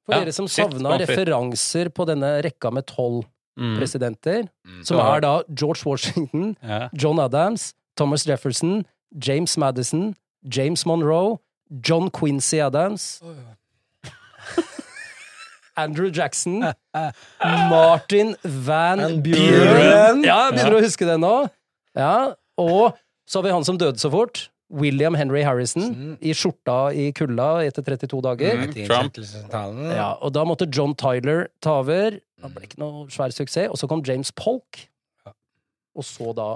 [0.04, 3.76] For Ja, dere som savna referanser på denne rekka med tolv Mm.
[3.78, 4.80] presidenter, Mm.
[4.82, 6.88] som er da George Washington, Ja.
[6.92, 8.80] John Adams, Thomas Jefferson,
[9.14, 11.38] James Madison, James Monroe,
[11.83, 13.20] John Quincy Adams,
[15.77, 16.61] Andrew Jackson,
[17.43, 20.22] Martin Van Buren.
[20.22, 21.33] Ja, jeg begynner å huske det nå.
[21.99, 22.95] Ja, Og
[23.27, 24.49] så har vi han som døde så fort.
[24.75, 26.16] William Henry Harrison Mm.
[26.22, 28.57] i skjorta i kulda etter 32 dager.
[28.57, 28.87] Mm.
[28.87, 29.16] Trump.
[29.95, 32.11] Ja, og da måtte John Tyler ta over.
[32.43, 33.68] Det ble ikke noe svær suksess.
[33.70, 34.87] Og så kom James Polk.
[35.95, 36.47] Og så da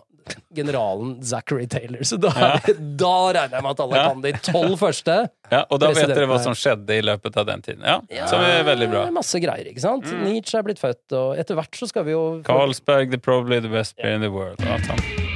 [0.54, 2.02] generalen Zachary Taylor.
[2.04, 2.32] Så da,
[3.02, 4.08] da regner jeg med at alle Ja.
[4.10, 5.16] kan de tolv første.
[5.52, 7.86] ja, og da vet dere hva som skjedde i løpet av den tiden.
[7.86, 9.06] Ja, Som er veldig bra.
[9.14, 10.04] Masse greier, ikke sant?
[10.24, 13.72] Nietzsche er blitt født, og etter hvert så skal vi jo Carlsberg, the probably the
[13.72, 14.60] best beer in the world.
[14.66, 15.27] og alt sånt.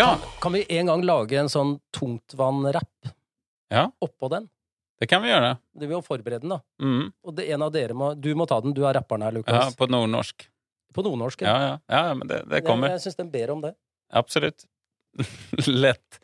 [0.00, 3.12] Ja, Kan vi en gang lage en sånn tungtvann-rapp
[3.70, 3.90] Ja.
[4.02, 4.48] oppå den?
[5.00, 5.54] det kan vi gjøre.
[5.72, 6.58] Det vil jo forberede den, da.
[6.82, 7.06] Mm.
[7.24, 9.54] Og det, en av dere må Du må ta den, du er rapperen her, Lukas.
[9.54, 10.44] Ja, på nordnorsk.
[10.92, 11.40] På nordnorsk.
[11.46, 12.88] Ja, ja, ja, men det, det kommer.
[12.90, 13.70] Jeg, jeg syns den ber om det.
[14.12, 14.66] Absolutt.
[15.66, 16.18] Lett.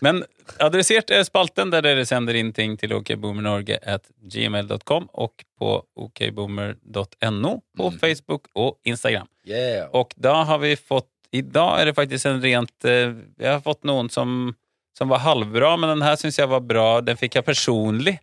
[0.00, 0.22] Men
[0.62, 7.52] adressert er spalten der dere sender inn ting til okboomernorge at gmail.com og på okboomer.no
[7.76, 7.98] på Mm.
[7.98, 9.28] Facebook og Instagram.
[9.44, 9.88] Yeah.
[9.92, 13.62] Og da har vi fått I dag er det faktisk en rent eh, Jeg har
[13.64, 14.52] fått noen som,
[14.96, 17.00] som var halvbra, men den her syns jeg var bra.
[17.00, 18.18] Den fikk jeg personlig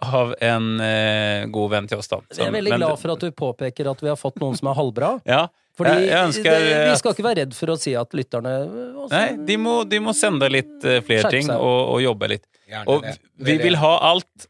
[0.00, 2.08] av en eh, god venn til oss.
[2.08, 2.20] da.
[2.32, 4.78] Jeg er veldig glad for at du påpeker at vi har fått noen som er
[4.78, 5.10] halvbra.
[5.28, 5.46] Ja,
[5.76, 8.54] Fordi Jeg- jeg ønsker det, vi skal ikke være redd for å si at lytterne
[8.96, 12.46] også, Nei, de må, de må sende litt eh, flere ting og, og jobbe litt.
[12.68, 13.16] Gjerne Og det.
[13.48, 14.48] vi vil ha alt.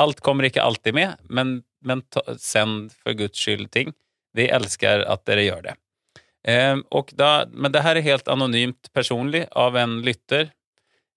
[0.00, 3.92] Alt kommer ikke alltid med, men, men ta, send for guds skyld ting.
[4.34, 5.74] Vi elsker at dere gjør det.
[6.48, 10.50] Ehm, og da, men det her er helt anonymt personlig av en lytter.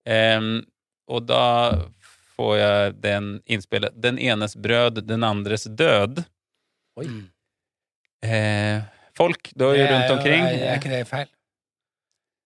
[0.08, 0.42] Eh,
[1.08, 1.44] og da
[2.38, 3.96] får jeg den innspillet.
[3.96, 6.24] Den enes brød, den andres død.
[7.00, 7.08] Oi.
[8.26, 8.86] Eh,
[9.18, 10.46] folk da er jo rundt omkring.
[10.46, 11.28] Er, er ikke det feil?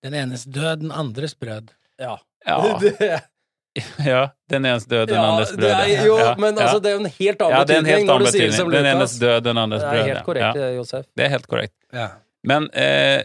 [0.02, 1.70] Den enes død, den andres brød.
[2.02, 2.18] Ja.
[2.46, 2.58] Ja,
[4.06, 5.92] ja, den enes død, den ja, andres det brød.
[6.08, 6.64] jo, ja, men ja.
[6.66, 8.72] altså, det er jo en helt annen Ja, det er en helt annen betydning.
[8.74, 11.06] Den enes død, den andres Det er helt korrekt, Ja, Josef.
[11.16, 11.76] det er helt korrekt.
[11.94, 12.08] Ja.
[12.48, 13.22] Men eh,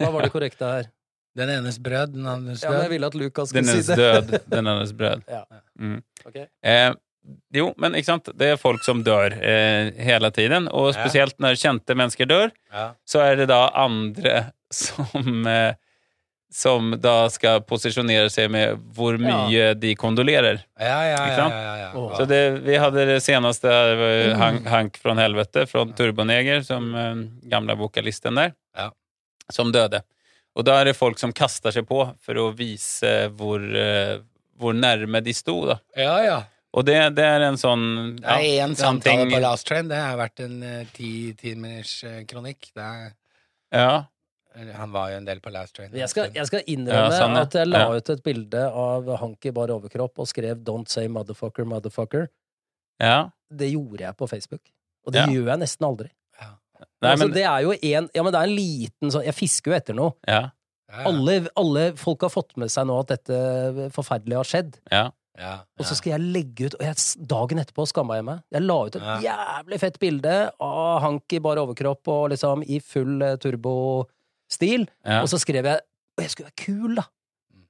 [0.00, 0.88] Hva var det korrekte her?
[1.38, 2.90] Den enes brød, den andres Ja, men jeg død.
[2.90, 3.96] ville at Lukas den skulle si enes det.
[4.32, 5.20] død, den andres brød.
[5.36, 5.44] Ja.
[5.78, 6.00] Mm.
[6.26, 6.46] okay.
[6.66, 6.90] Eh,
[7.54, 8.30] jo, men ikke sant?
[8.40, 10.66] det er folk som dør eh, hele tiden.
[10.74, 12.88] Og spesielt når kjente mennesker dør, Ja.
[13.06, 14.34] så er det da andre
[14.82, 15.74] som, eh,
[16.52, 19.46] som da skal posisjonere seg med hvor Ja.
[19.46, 20.62] mye de kondolerer.
[20.80, 21.48] Ja, ja, ja.
[21.48, 21.90] ja, ja.
[22.18, 26.62] Så det, vi hadde det seneste det var ju Hank, Hank fra helvete, fra Turboneger,
[26.66, 28.90] som gamle gamla vokalisten der, Ja.
[29.50, 30.02] som døde.
[30.56, 34.18] Og da er det folk som kaster seg på for å vise hvor, eh,
[34.58, 35.60] hvor nærme de sto.
[35.66, 35.78] Da.
[35.96, 36.40] ja, ja.
[36.72, 39.88] Og det, det er en sånn Det er én samtale på Last Train.
[39.90, 40.60] Det har vært en
[40.94, 42.70] ti-ti timers eh, kronikk.
[42.74, 43.12] Det er,
[43.74, 44.04] Ja,
[44.76, 45.92] han var jo en del på Last Train.
[45.94, 47.42] Jeg skal, jeg skal innrømme Ja, sånn, ja.
[47.46, 51.06] at jeg la ut et bilde av Hank i bar overkropp og skrev 'Don't say
[51.08, 52.28] motherfucker, motherfucker'.
[53.00, 53.30] ja.
[53.52, 54.60] Det gjorde jeg på Facebook.
[55.06, 55.26] Og det Ja.
[55.26, 56.10] gjør jeg nesten aldri.
[57.02, 59.34] Nei, altså, men, det er jo en, ja, men det er en liten sånn Jeg
[59.34, 60.12] fisker jo etter noe.
[60.26, 60.50] ja,
[60.90, 61.04] Ja, ja.
[61.06, 64.78] Alle, alle folk har fått med seg nå at dette forferdelige har skjedd.
[64.90, 65.10] ja.
[65.38, 66.96] Ja, Og så skal jeg legge ut Og jeg,
[67.26, 68.42] dagen etterpå skamma jeg meg.
[68.52, 69.20] Jeg la ut et Ja.
[69.62, 73.36] jævlig fett bilde av Hank i bar overkropp og liksom i full eh,
[74.50, 74.88] turbostil.
[75.06, 75.20] ja.
[75.22, 75.80] Og så skrev jeg
[76.18, 77.02] Og jeg skulle være kul, da.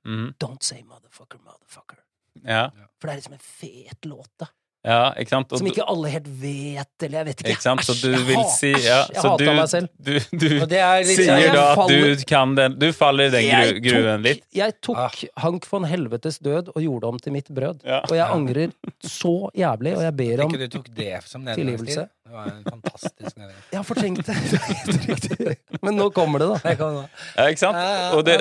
[0.07, 0.31] Mm.
[0.43, 1.99] Don't say motherfucker, motherfucker.
[2.47, 2.68] ja.
[3.01, 4.47] For det er liksom en fet låt, da.
[4.85, 5.53] ja, ikke sant?
[5.53, 7.51] Og Som ikke alle helt vet, eller jeg vet ikke.
[7.51, 7.83] Ikke sant?
[7.85, 9.89] Så Æsj, du jeg vil si æsj, ja, Jeg så du, meg selv.
[10.01, 13.81] du, du er sier jeg da at du kan den Du faller i den gru,
[13.91, 14.45] gruen litt.
[14.57, 15.12] Jeg tok Ah.
[15.45, 17.85] Hank von Helvetes død og gjorde om til mitt brød.
[17.85, 18.01] Ja.
[18.09, 18.72] Og jeg angrer
[19.05, 20.57] så jævlig, og jeg ber om
[21.55, 22.09] Tilgivelse.
[22.31, 23.62] Det var en fantastisk nedgang.
[23.74, 25.55] Har fortrengt det.
[25.83, 26.59] Men nå kommer det, da.
[26.62, 27.01] Det kan gå.
[27.35, 27.78] Ja, ikke sant?
[27.81, 28.37] Ja, ja, Og det,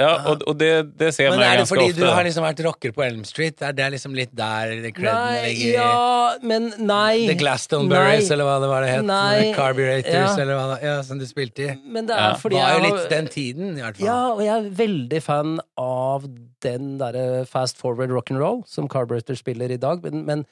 [0.00, 2.00] ja, og, og det, det ser Men man er det fordi ofte.
[2.00, 3.60] du har liksom vært rocker på Elm Street?
[3.66, 5.74] Er det liksom litt der creden ligger?
[5.74, 7.26] ja, men nei.
[7.28, 9.04] The Glastonburys, eller hva det var det het?
[9.10, 9.50] Nei.
[9.58, 10.30] Carburetors, Ja.
[10.46, 11.74] eller hva det ja, som du spilte i.
[11.84, 12.38] Men det er Ja.
[12.40, 14.06] fordi var jeg jo litt den tiden, i hvert fall.
[14.08, 16.24] Ja, og jeg er veldig fan av
[16.64, 20.46] den derre fast forward rock'n'roll som Carburetor spiller i dag, men, men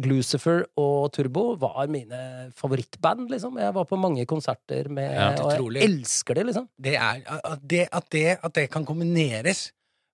[0.00, 3.58] Glucifer og Turbo var mine favorittband, liksom.
[3.60, 6.68] Jeg var på mange konserter med Ja, Og jeg elsker det, liksom.
[6.80, 9.66] Det er, at, det, at, det, at det kan kombineres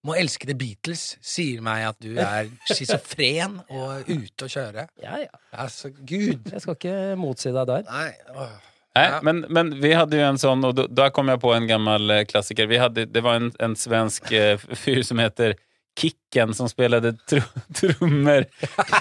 [0.02, 4.86] med å elske The Beatles, sier meg at du er schizofren og ute å kjøre.
[5.04, 5.40] Ja, ja.
[5.52, 6.48] Altså, gud.
[6.50, 7.86] Jeg skal ikke motsi deg der.
[7.90, 8.10] Nei.
[8.34, 8.58] åh.
[8.96, 9.18] Nej, Ja.
[9.22, 12.24] men, men vi hadde jo en sånn, og da, kom jeg på en gammel eh,
[12.26, 12.66] klassiker.
[12.66, 15.54] Vi hadde, det var en, en svensk eh, fyr som heter
[16.00, 17.42] Kicken, som spelade tr
[17.76, 18.46] trummor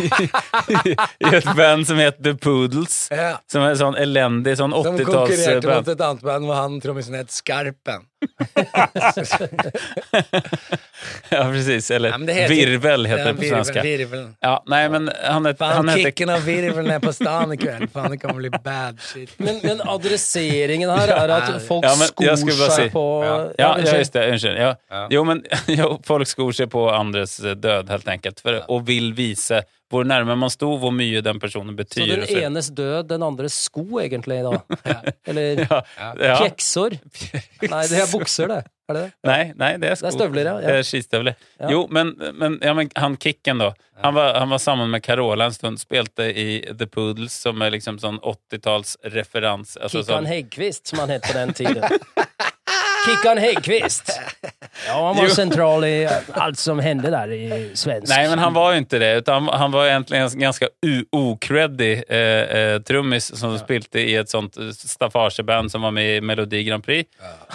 [0.03, 0.09] i,
[0.73, 2.97] i, i et band som heter The Poodles.
[3.13, 3.37] Ja.
[3.51, 5.75] Som er sånn elendig sånn Som konkurrerte 80-tallsband.
[5.79, 8.07] mot et annet band hvor han trommisen het Skarpen.
[11.29, 11.91] Ja, precis.
[11.91, 13.81] Eller Ja, heter- Virvel heter Ja, det på virvel, svenska.
[13.83, 14.27] Virvel.
[14.39, 17.89] Ja, nej, men han, het, han heter kicken av virveln er på stan i kveld.
[17.93, 19.33] Faen, det kommer bli bad shit.
[19.39, 23.71] Men, men adresseringen her er at folk Ja, men skor seg si- på Ja, ja,
[23.99, 24.25] just det.
[24.33, 24.57] Unnskyld.
[24.59, 24.73] Ja.
[24.91, 25.05] Ja.
[25.13, 25.43] Jo, men
[25.79, 28.39] jo, folk skor seg på andres død, helt enkelt.
[28.43, 32.15] For, og vil vise hvor nærme man sto, hvor mye den personen Så betyr.
[32.15, 34.61] den så- enes død, den andres sko, egentlig, da.
[35.27, 36.35] Eller ja, ja.
[36.43, 36.95] kjeksor.
[37.65, 38.59] Nei, det er bukser, det.
[38.89, 39.11] Er det det?
[39.29, 40.07] Nei, nei, det er sko.
[40.07, 40.53] Det er støvler, ja.
[40.61, 40.67] Ja.
[40.67, 41.35] Det er skistøvler.
[41.69, 43.71] Jo, men, men, ja, men han Kicken, da.
[44.01, 47.73] Han var, han var sammen med Carola en stund, spilte i The Poodles, som er
[47.75, 49.77] liksom sånn 80-tallsreferanse.
[49.81, 51.83] Altså, Kikkan sånn, Heggkvist, som han het på den tiden.
[53.09, 54.19] Kikkan Häggkvist!
[54.87, 55.29] Ja, han var Jo.
[55.29, 59.13] sentral i alt som hände der i svensk Nej, men han var ju inte det.
[59.15, 64.29] Utan han, var egentligen en ganska u- okreddig eh, eh, trummis som spilte i et
[64.29, 67.09] sånt eh, staffageband som var med i Melodi Grand Prix.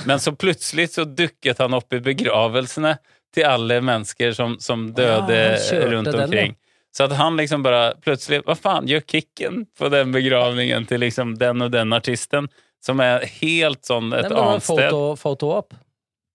[0.07, 2.97] Men så plutselig så dukket han opp i begravelsene
[3.35, 6.31] til alle mennesker som, som døde Ja, rundt omkring.
[6.31, 6.55] den.
[6.97, 11.39] Så at han liksom bara plötsligt, vad fan, gör kicken på den begravningen til liksom
[11.39, 12.49] den og den artisten
[12.85, 14.35] som er helt sånn Nei, et sted.
[14.35, 14.91] det var en annet sted.
[14.91, 15.77] foto, foto op.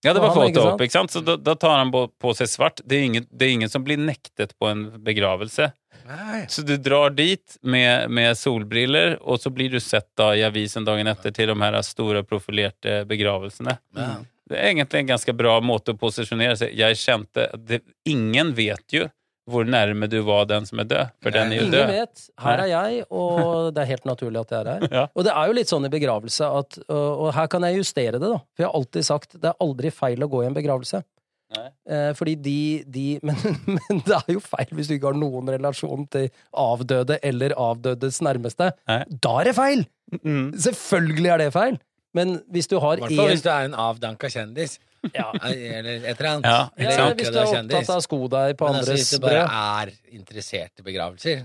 [0.02, 0.82] Ja, det var han, ikke foto sant?
[0.86, 1.12] ikke sant?
[1.12, 2.80] Så da, da tar han på, på seg svart.
[2.88, 5.68] Det er, ingen, det er ingen som blir nektet på en begravelse.
[6.08, 6.40] Nei.
[6.48, 10.88] Så du drar dit med, med solbriller, og så blir du sett da i avisen
[10.88, 13.76] dagen etter til de her store profilerte begravelsene.
[13.98, 14.14] Nei.
[14.50, 16.72] Det er egentlig en ganske bra måte å posisjonere seg.
[16.74, 19.04] Jeg kjente det, Ingen vet jo
[19.52, 21.92] hvor nærme du var den som er død, for den er jo Ingen død.
[21.92, 22.24] vet.
[22.44, 24.88] Her er jeg, og det er helt naturlig at jeg er her.
[25.00, 25.06] Ja.
[25.14, 28.18] Og det er jo litt sånn i begravelse at Og og her kan jeg justere
[28.18, 28.38] det, da.
[28.54, 31.02] For jeg har alltid sagt det er aldri feil å gå i en begravelse.
[31.50, 31.66] Nei.
[31.90, 33.34] Eh, fordi de, de men,
[33.66, 38.20] men det er jo feil hvis du ikke har noen relasjon til avdøde eller avdødes
[38.22, 38.70] nærmeste.
[38.86, 39.00] Nei.
[39.10, 39.82] Da er det feil!
[40.22, 40.52] Mm.
[40.58, 41.80] Selvfølgelig er det feil!
[42.14, 44.78] Men hvis du har I hvert fall én hvis du er en avdanka kjendis.
[45.14, 46.46] Ja, Eller et eller annet.
[46.50, 47.06] Ja, Eller ja.
[47.14, 49.88] Hvis du er opptatt av sko deg på Men altså, andres hvis du bare brød
[49.88, 51.44] er interessert i begravelser,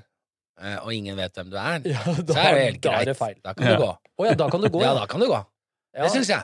[0.61, 3.07] eh, og ingen vet hvem du er, ja, så er det helt da er greit.
[3.11, 3.37] det feil.
[3.43, 3.75] Da kan Ja.
[3.77, 3.91] du gå.
[3.95, 4.99] Å ja, da kan du gå, Ja, ja.
[4.99, 5.39] da kan du gå.
[5.95, 6.03] Ja.
[6.03, 6.43] Det syns jeg.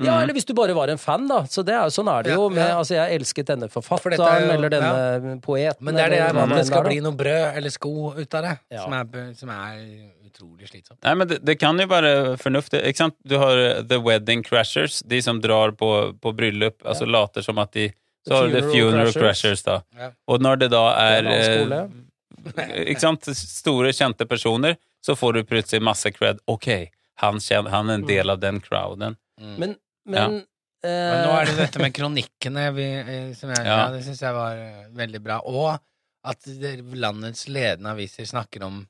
[0.00, 0.22] Ja, Mm.
[0.22, 1.42] eller hvis du bare var en fan, da.
[1.44, 2.78] Så det er, sånn er det Ja, jo med ja.
[2.78, 6.32] Altså, jeg elsket denne forfatteren, er jo- eller denne poeten, Men det er det jeg
[6.32, 6.88] hva at det skal da.
[6.88, 8.82] bli noe brød eller sko ut av det, Ja.
[8.84, 10.96] som, er, som er utrolig slitsomt.
[11.04, 12.80] Nei, men det, det kan jo være fornuftig.
[12.88, 13.14] Ikke sant?
[13.26, 17.58] Du har eh, The Wedding Crashers, de som drar på, på bryllup, altså later som
[17.58, 17.92] at de
[18.26, 19.62] Så har du The Funeral Crashers.
[19.62, 19.82] Da.
[19.98, 20.10] Ja.
[20.28, 22.00] Og når det da Det er annen
[22.46, 22.86] eh.
[22.90, 23.24] Ikke sant?
[23.36, 26.38] Store, kjente personer, så får du plutselig masse cred.
[26.48, 26.88] Ok,
[27.18, 29.16] han, kjen- han er en del av den crowden.
[29.42, 29.54] Mm.
[29.58, 29.76] Men,
[30.06, 30.34] men
[30.82, 33.76] Men nå er det eh, dette med kronikkene vi, eh, som jeg, Ja.
[33.84, 33.90] ja.
[33.94, 35.36] det syns jeg var eh, veldig bra.
[35.46, 35.76] Og
[36.24, 36.46] at
[36.94, 38.80] landets ledende aviser snakker om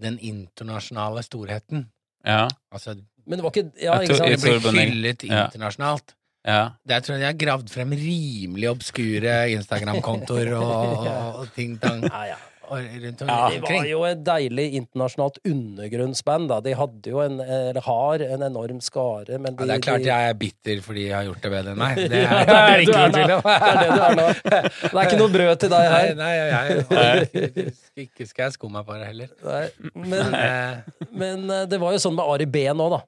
[0.00, 1.86] den internasjonale storheten.
[2.24, 2.94] Ja, Altså,
[3.26, 4.28] Men det var ikke Ja, ikke sant?
[4.30, 6.14] det blir hyllet internasjonalt.
[6.46, 6.70] ja.
[6.88, 10.72] Der tror jeg de har gravd frem rimelig obskure Instagram-kontoer og,
[11.06, 12.38] og, og ting tang Ja, ja.
[12.78, 16.58] Rundt Ja, det var jo et deilig internasjonalt undergrunnsband, da.
[16.64, 20.06] De hadde jo en, eller har en enorm skare, men de Ja, det er klart
[20.08, 22.00] jeg er bitter fordi jeg har gjort det bedre enn meg.
[22.12, 23.36] Det Ja, er, det er det ikke er noe tvil nå.
[23.36, 23.46] om.
[23.46, 24.26] Det er det du er nå.
[24.42, 26.14] Det er ikke noe brød til deg her.
[26.22, 27.66] nei, nei, nei,
[28.06, 29.32] ikke skal jeg sko meg på det heller.
[29.44, 33.02] Nei, Men, men, eh, men eh, det var jo sånn med Ari B nå, da.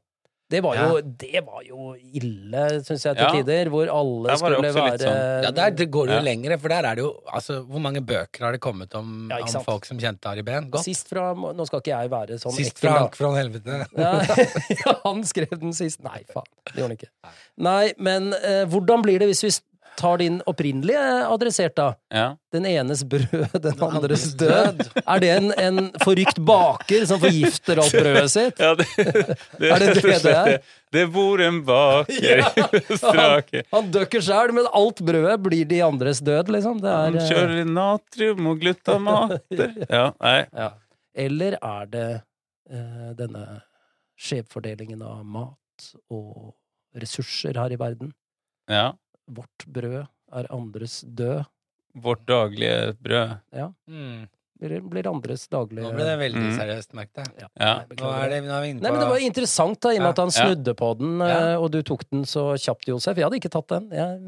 [0.52, 3.30] Det var jo, det var jo ille, syns jeg, til Ja.
[3.32, 5.42] tider, hvor alle skulle være sånn.
[5.46, 6.26] ja, der det går det jo Ja.
[6.28, 9.38] lengre, for der er det jo altså, Hvor mange bøker har det kommet om, Ja,
[9.40, 10.68] om folk som kjente Ari Behn?
[10.70, 10.84] Godt.
[10.84, 12.98] Sist fra Nå skal ikke jeg være sånn Sist ekkel, fra.
[13.00, 13.86] Hank fra helvete.
[13.96, 14.12] Ja,
[14.84, 16.02] ja, han skrev den sist.
[16.04, 16.44] Nei, faen.
[16.66, 17.10] Det gjorde han ikke.
[17.58, 19.50] Nei, men eh, hvordan blir det hvis vi
[19.98, 21.92] tar din opprinnelige adressert, da?
[22.14, 22.30] ja.
[22.54, 24.82] Den enes brød, den andres andres død.
[25.06, 28.60] Er det en, en forrykt baker som forgifter alt brødet sitt?
[28.62, 28.86] ja det,
[29.58, 30.58] det, Er det det det er?
[30.94, 32.50] Det bor en baker Ja.
[32.96, 33.64] Strake.
[33.74, 36.80] Han døkker sjæl, men alt brødet blir de andres død, liksom.
[36.82, 39.74] Det Han er, han kjører natrium og glutamater.
[39.94, 40.38] Ja, nei.
[40.52, 40.70] ja.
[41.14, 42.08] Eller er det
[42.70, 43.44] eh, denne
[44.18, 46.54] skjevfordelingen av mat og
[46.94, 48.12] ressurser her i verden?
[48.70, 48.92] Ja.
[49.30, 51.44] Vårt brød er andres død.
[51.94, 53.36] Vårt daglige brød.
[53.88, 54.24] Mm.
[54.64, 56.56] Blir, blir andres daglige Nå ble det veldig Mm.
[56.58, 57.32] seriøst, merket jeg.
[57.42, 57.48] Ja.
[57.60, 57.74] Ja.
[57.90, 58.38] Nå er, det.
[58.44, 60.18] nå er vi inne på Nei, men Det var interessant, da, i og med at
[60.22, 60.44] han Ja.
[60.46, 61.26] snudde på den, Ja.
[61.52, 63.16] eh, og du tok den så kjapt, Josef.
[63.16, 63.90] Jeg hadde ikke tatt den.
[63.90, 64.20] Jeg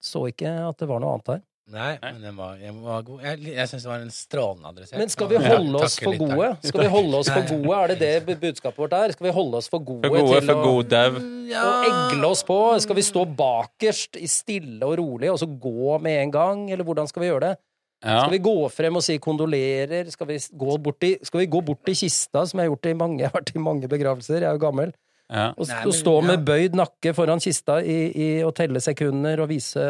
[0.00, 1.42] så ikke at det var noe annet her.
[1.68, 3.18] Nei, men den var, den var god.
[3.26, 4.96] Jeg, jeg syns det var en strålende adresse.
[4.96, 6.48] Men skal vi holde oss for gode?
[6.64, 7.80] Skal vi holde oss for gode?
[7.82, 9.12] Er det det budskapet vårt er?
[9.12, 11.18] Skal vi holde oss for gode, For gode, til for å god dau.
[11.18, 12.58] og egle oss på?
[12.86, 16.62] Skal vi stå bakerst i stille og rolig, og så gå med en gang?
[16.72, 17.54] Eller hvordan skal vi gjøre det?
[18.00, 18.20] Ja.
[18.22, 20.08] Skal vi gå frem og si kondolerer?
[20.14, 22.88] Skal vi gå bort til, skal vi gå bort i kista, som jeg har gjort
[22.88, 24.92] i mange, jeg har vært i mange begravelser, jeg er jo gammel,
[25.28, 25.50] Ja.
[25.58, 26.44] og, Nei, men- stå med ja.
[26.48, 29.82] bøyd nakke foran kista i, i, og telle sekunder og vise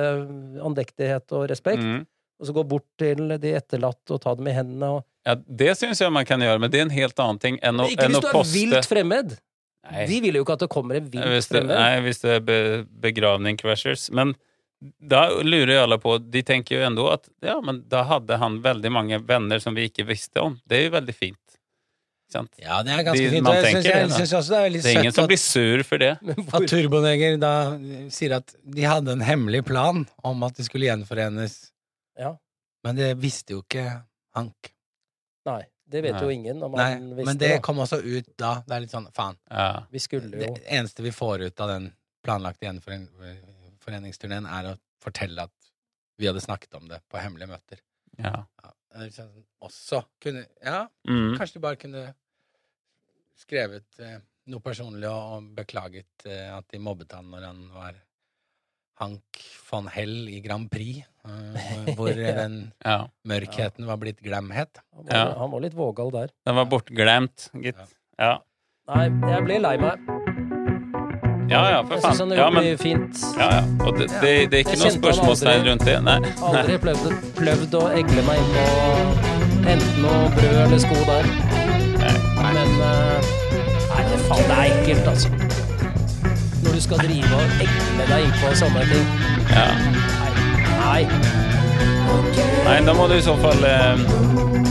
[0.64, 2.07] andektighet og respekt, Mm.
[2.41, 5.74] og så gå bort til de etterlatte og ta dem i hendene og ja, det
[5.76, 7.91] syns jeg man kan gjøre, men det er en helt annen ting enn å, Men
[7.93, 9.34] Ikke enn hvis du er poste vilt fremmed!
[9.91, 10.07] Nei.
[10.09, 11.76] Vi vil jo ikke at det kommer en vilt Hvis det, fremmed.
[11.78, 12.57] nei, hvis det er be,
[13.01, 14.11] begravning crashers.
[14.11, 14.34] Men
[15.01, 18.61] da lurer jo alle på De tenker jo enda at ja, men da hadde han
[18.62, 20.59] veldig mange venner som vi ikke visste om.
[20.66, 21.57] Det er jo veldig fint.
[22.34, 23.42] Ja, det er ganske De- fint.
[23.46, 25.82] man jeg tenker jeg, det, også det er veldig Det er ingen som blir sur
[25.88, 26.10] for det.
[26.58, 27.52] At, Turboneger da
[28.12, 31.56] sier at de hadde en hemmelig plan om at de skulle gjenforenes.
[32.20, 32.34] Ja.
[32.84, 33.86] Men det visste jo ikke
[34.36, 34.72] Hank.
[35.48, 36.22] nei, det vet Nei.
[36.22, 37.62] jo ingen om Nei, han visste men det da.
[37.64, 38.52] kom også ut da.
[38.68, 39.38] Det er litt sånn, faen.
[39.50, 39.70] Ja.
[39.90, 41.88] Vi skulle jo Det eneste vi får ut av den
[42.22, 45.54] planlagte gjenforeningsturneen, er å fortelle at
[46.18, 47.80] vi hadde snakket om det på hemmelige møter.
[48.18, 48.44] Ja.
[48.62, 48.72] Ja,
[49.07, 49.28] liksom
[49.64, 51.36] også kunne Ja, Mm.
[51.38, 52.03] kanskje de bare kunne
[53.38, 54.18] skrevet eh,
[54.51, 57.99] noe personlig og, og beklaget eh, at de mobbet han når han var
[58.99, 59.38] Hank
[59.68, 62.96] von Hell i Grand Prix, eh, hvor den ja.
[63.30, 64.80] mørkheten var blitt glemhet.
[64.96, 65.34] Han var, Ja.
[65.38, 66.32] han var litt vågal der.
[66.49, 67.78] Den var bortglemt, gitt.
[68.18, 68.40] Ja.
[68.88, 70.03] Nei, jeg blir lei meg.
[71.49, 72.38] Ja, ja, for Jeg synes han faen.
[72.38, 73.20] Ja, men, fint.
[73.38, 73.62] ja, ja.
[73.86, 75.96] Og det, det, det er ikke noe spørsmålstegn rundt det.
[76.05, 76.18] Nei.
[76.51, 77.07] Aldri prøvd,
[77.38, 78.64] prøvd å egle meg inn på
[79.68, 81.30] enten noe brød eller sko der.
[82.38, 83.30] Men eh,
[83.88, 85.28] Nei, det faen, det er ekkelt, altså.
[86.64, 89.07] Når du skal drive og egle deg inn på sånne ting.
[89.55, 89.66] Ja.
[90.84, 91.03] Nei.
[92.64, 94.01] Nei, da må du i så fall eh,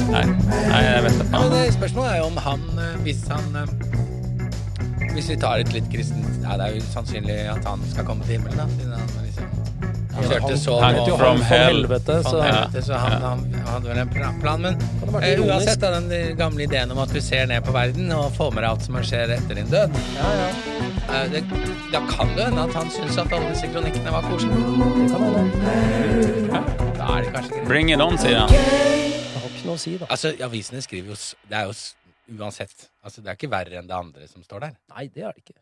[0.10, 1.42] Nei, nei jeg vet Ja, ikke.
[1.42, 3.68] men det, spørsmålet er jo om han, eh, hvis han eh,
[5.18, 8.26] Hvis vi tar et litt kristent ja, Det er jo sannsynlig at han skal komme
[8.28, 9.54] til himmelen, da, siden han liksom
[10.18, 11.76] han kjørte så han- vet jo fra han From hell.
[11.76, 12.46] helvete, så Ja.
[12.46, 14.78] helvete, så han, han, han hadde vel en plan, men
[15.22, 18.50] eh, uansett da, den gamle ideen om at du ser ned på verden og får
[18.56, 20.48] med deg alt som skjer etter din død, Ja, ja.
[21.20, 21.44] eh, det,
[21.94, 24.58] da kan det hende at han syns at alle disse kronikkene var koselige.
[24.58, 26.64] Det kan hende.
[26.98, 27.68] Da er det kanskje greit.
[27.68, 28.50] Bring it on, sier han.
[28.50, 30.06] Det har ikke noe å si, da.
[30.10, 31.16] Altså, avisene skriver jo
[31.50, 31.78] Det er jo
[32.42, 34.78] uansett Altså, det er ikke verre enn det andre som står der.
[34.92, 35.62] Nei, det er det ikke.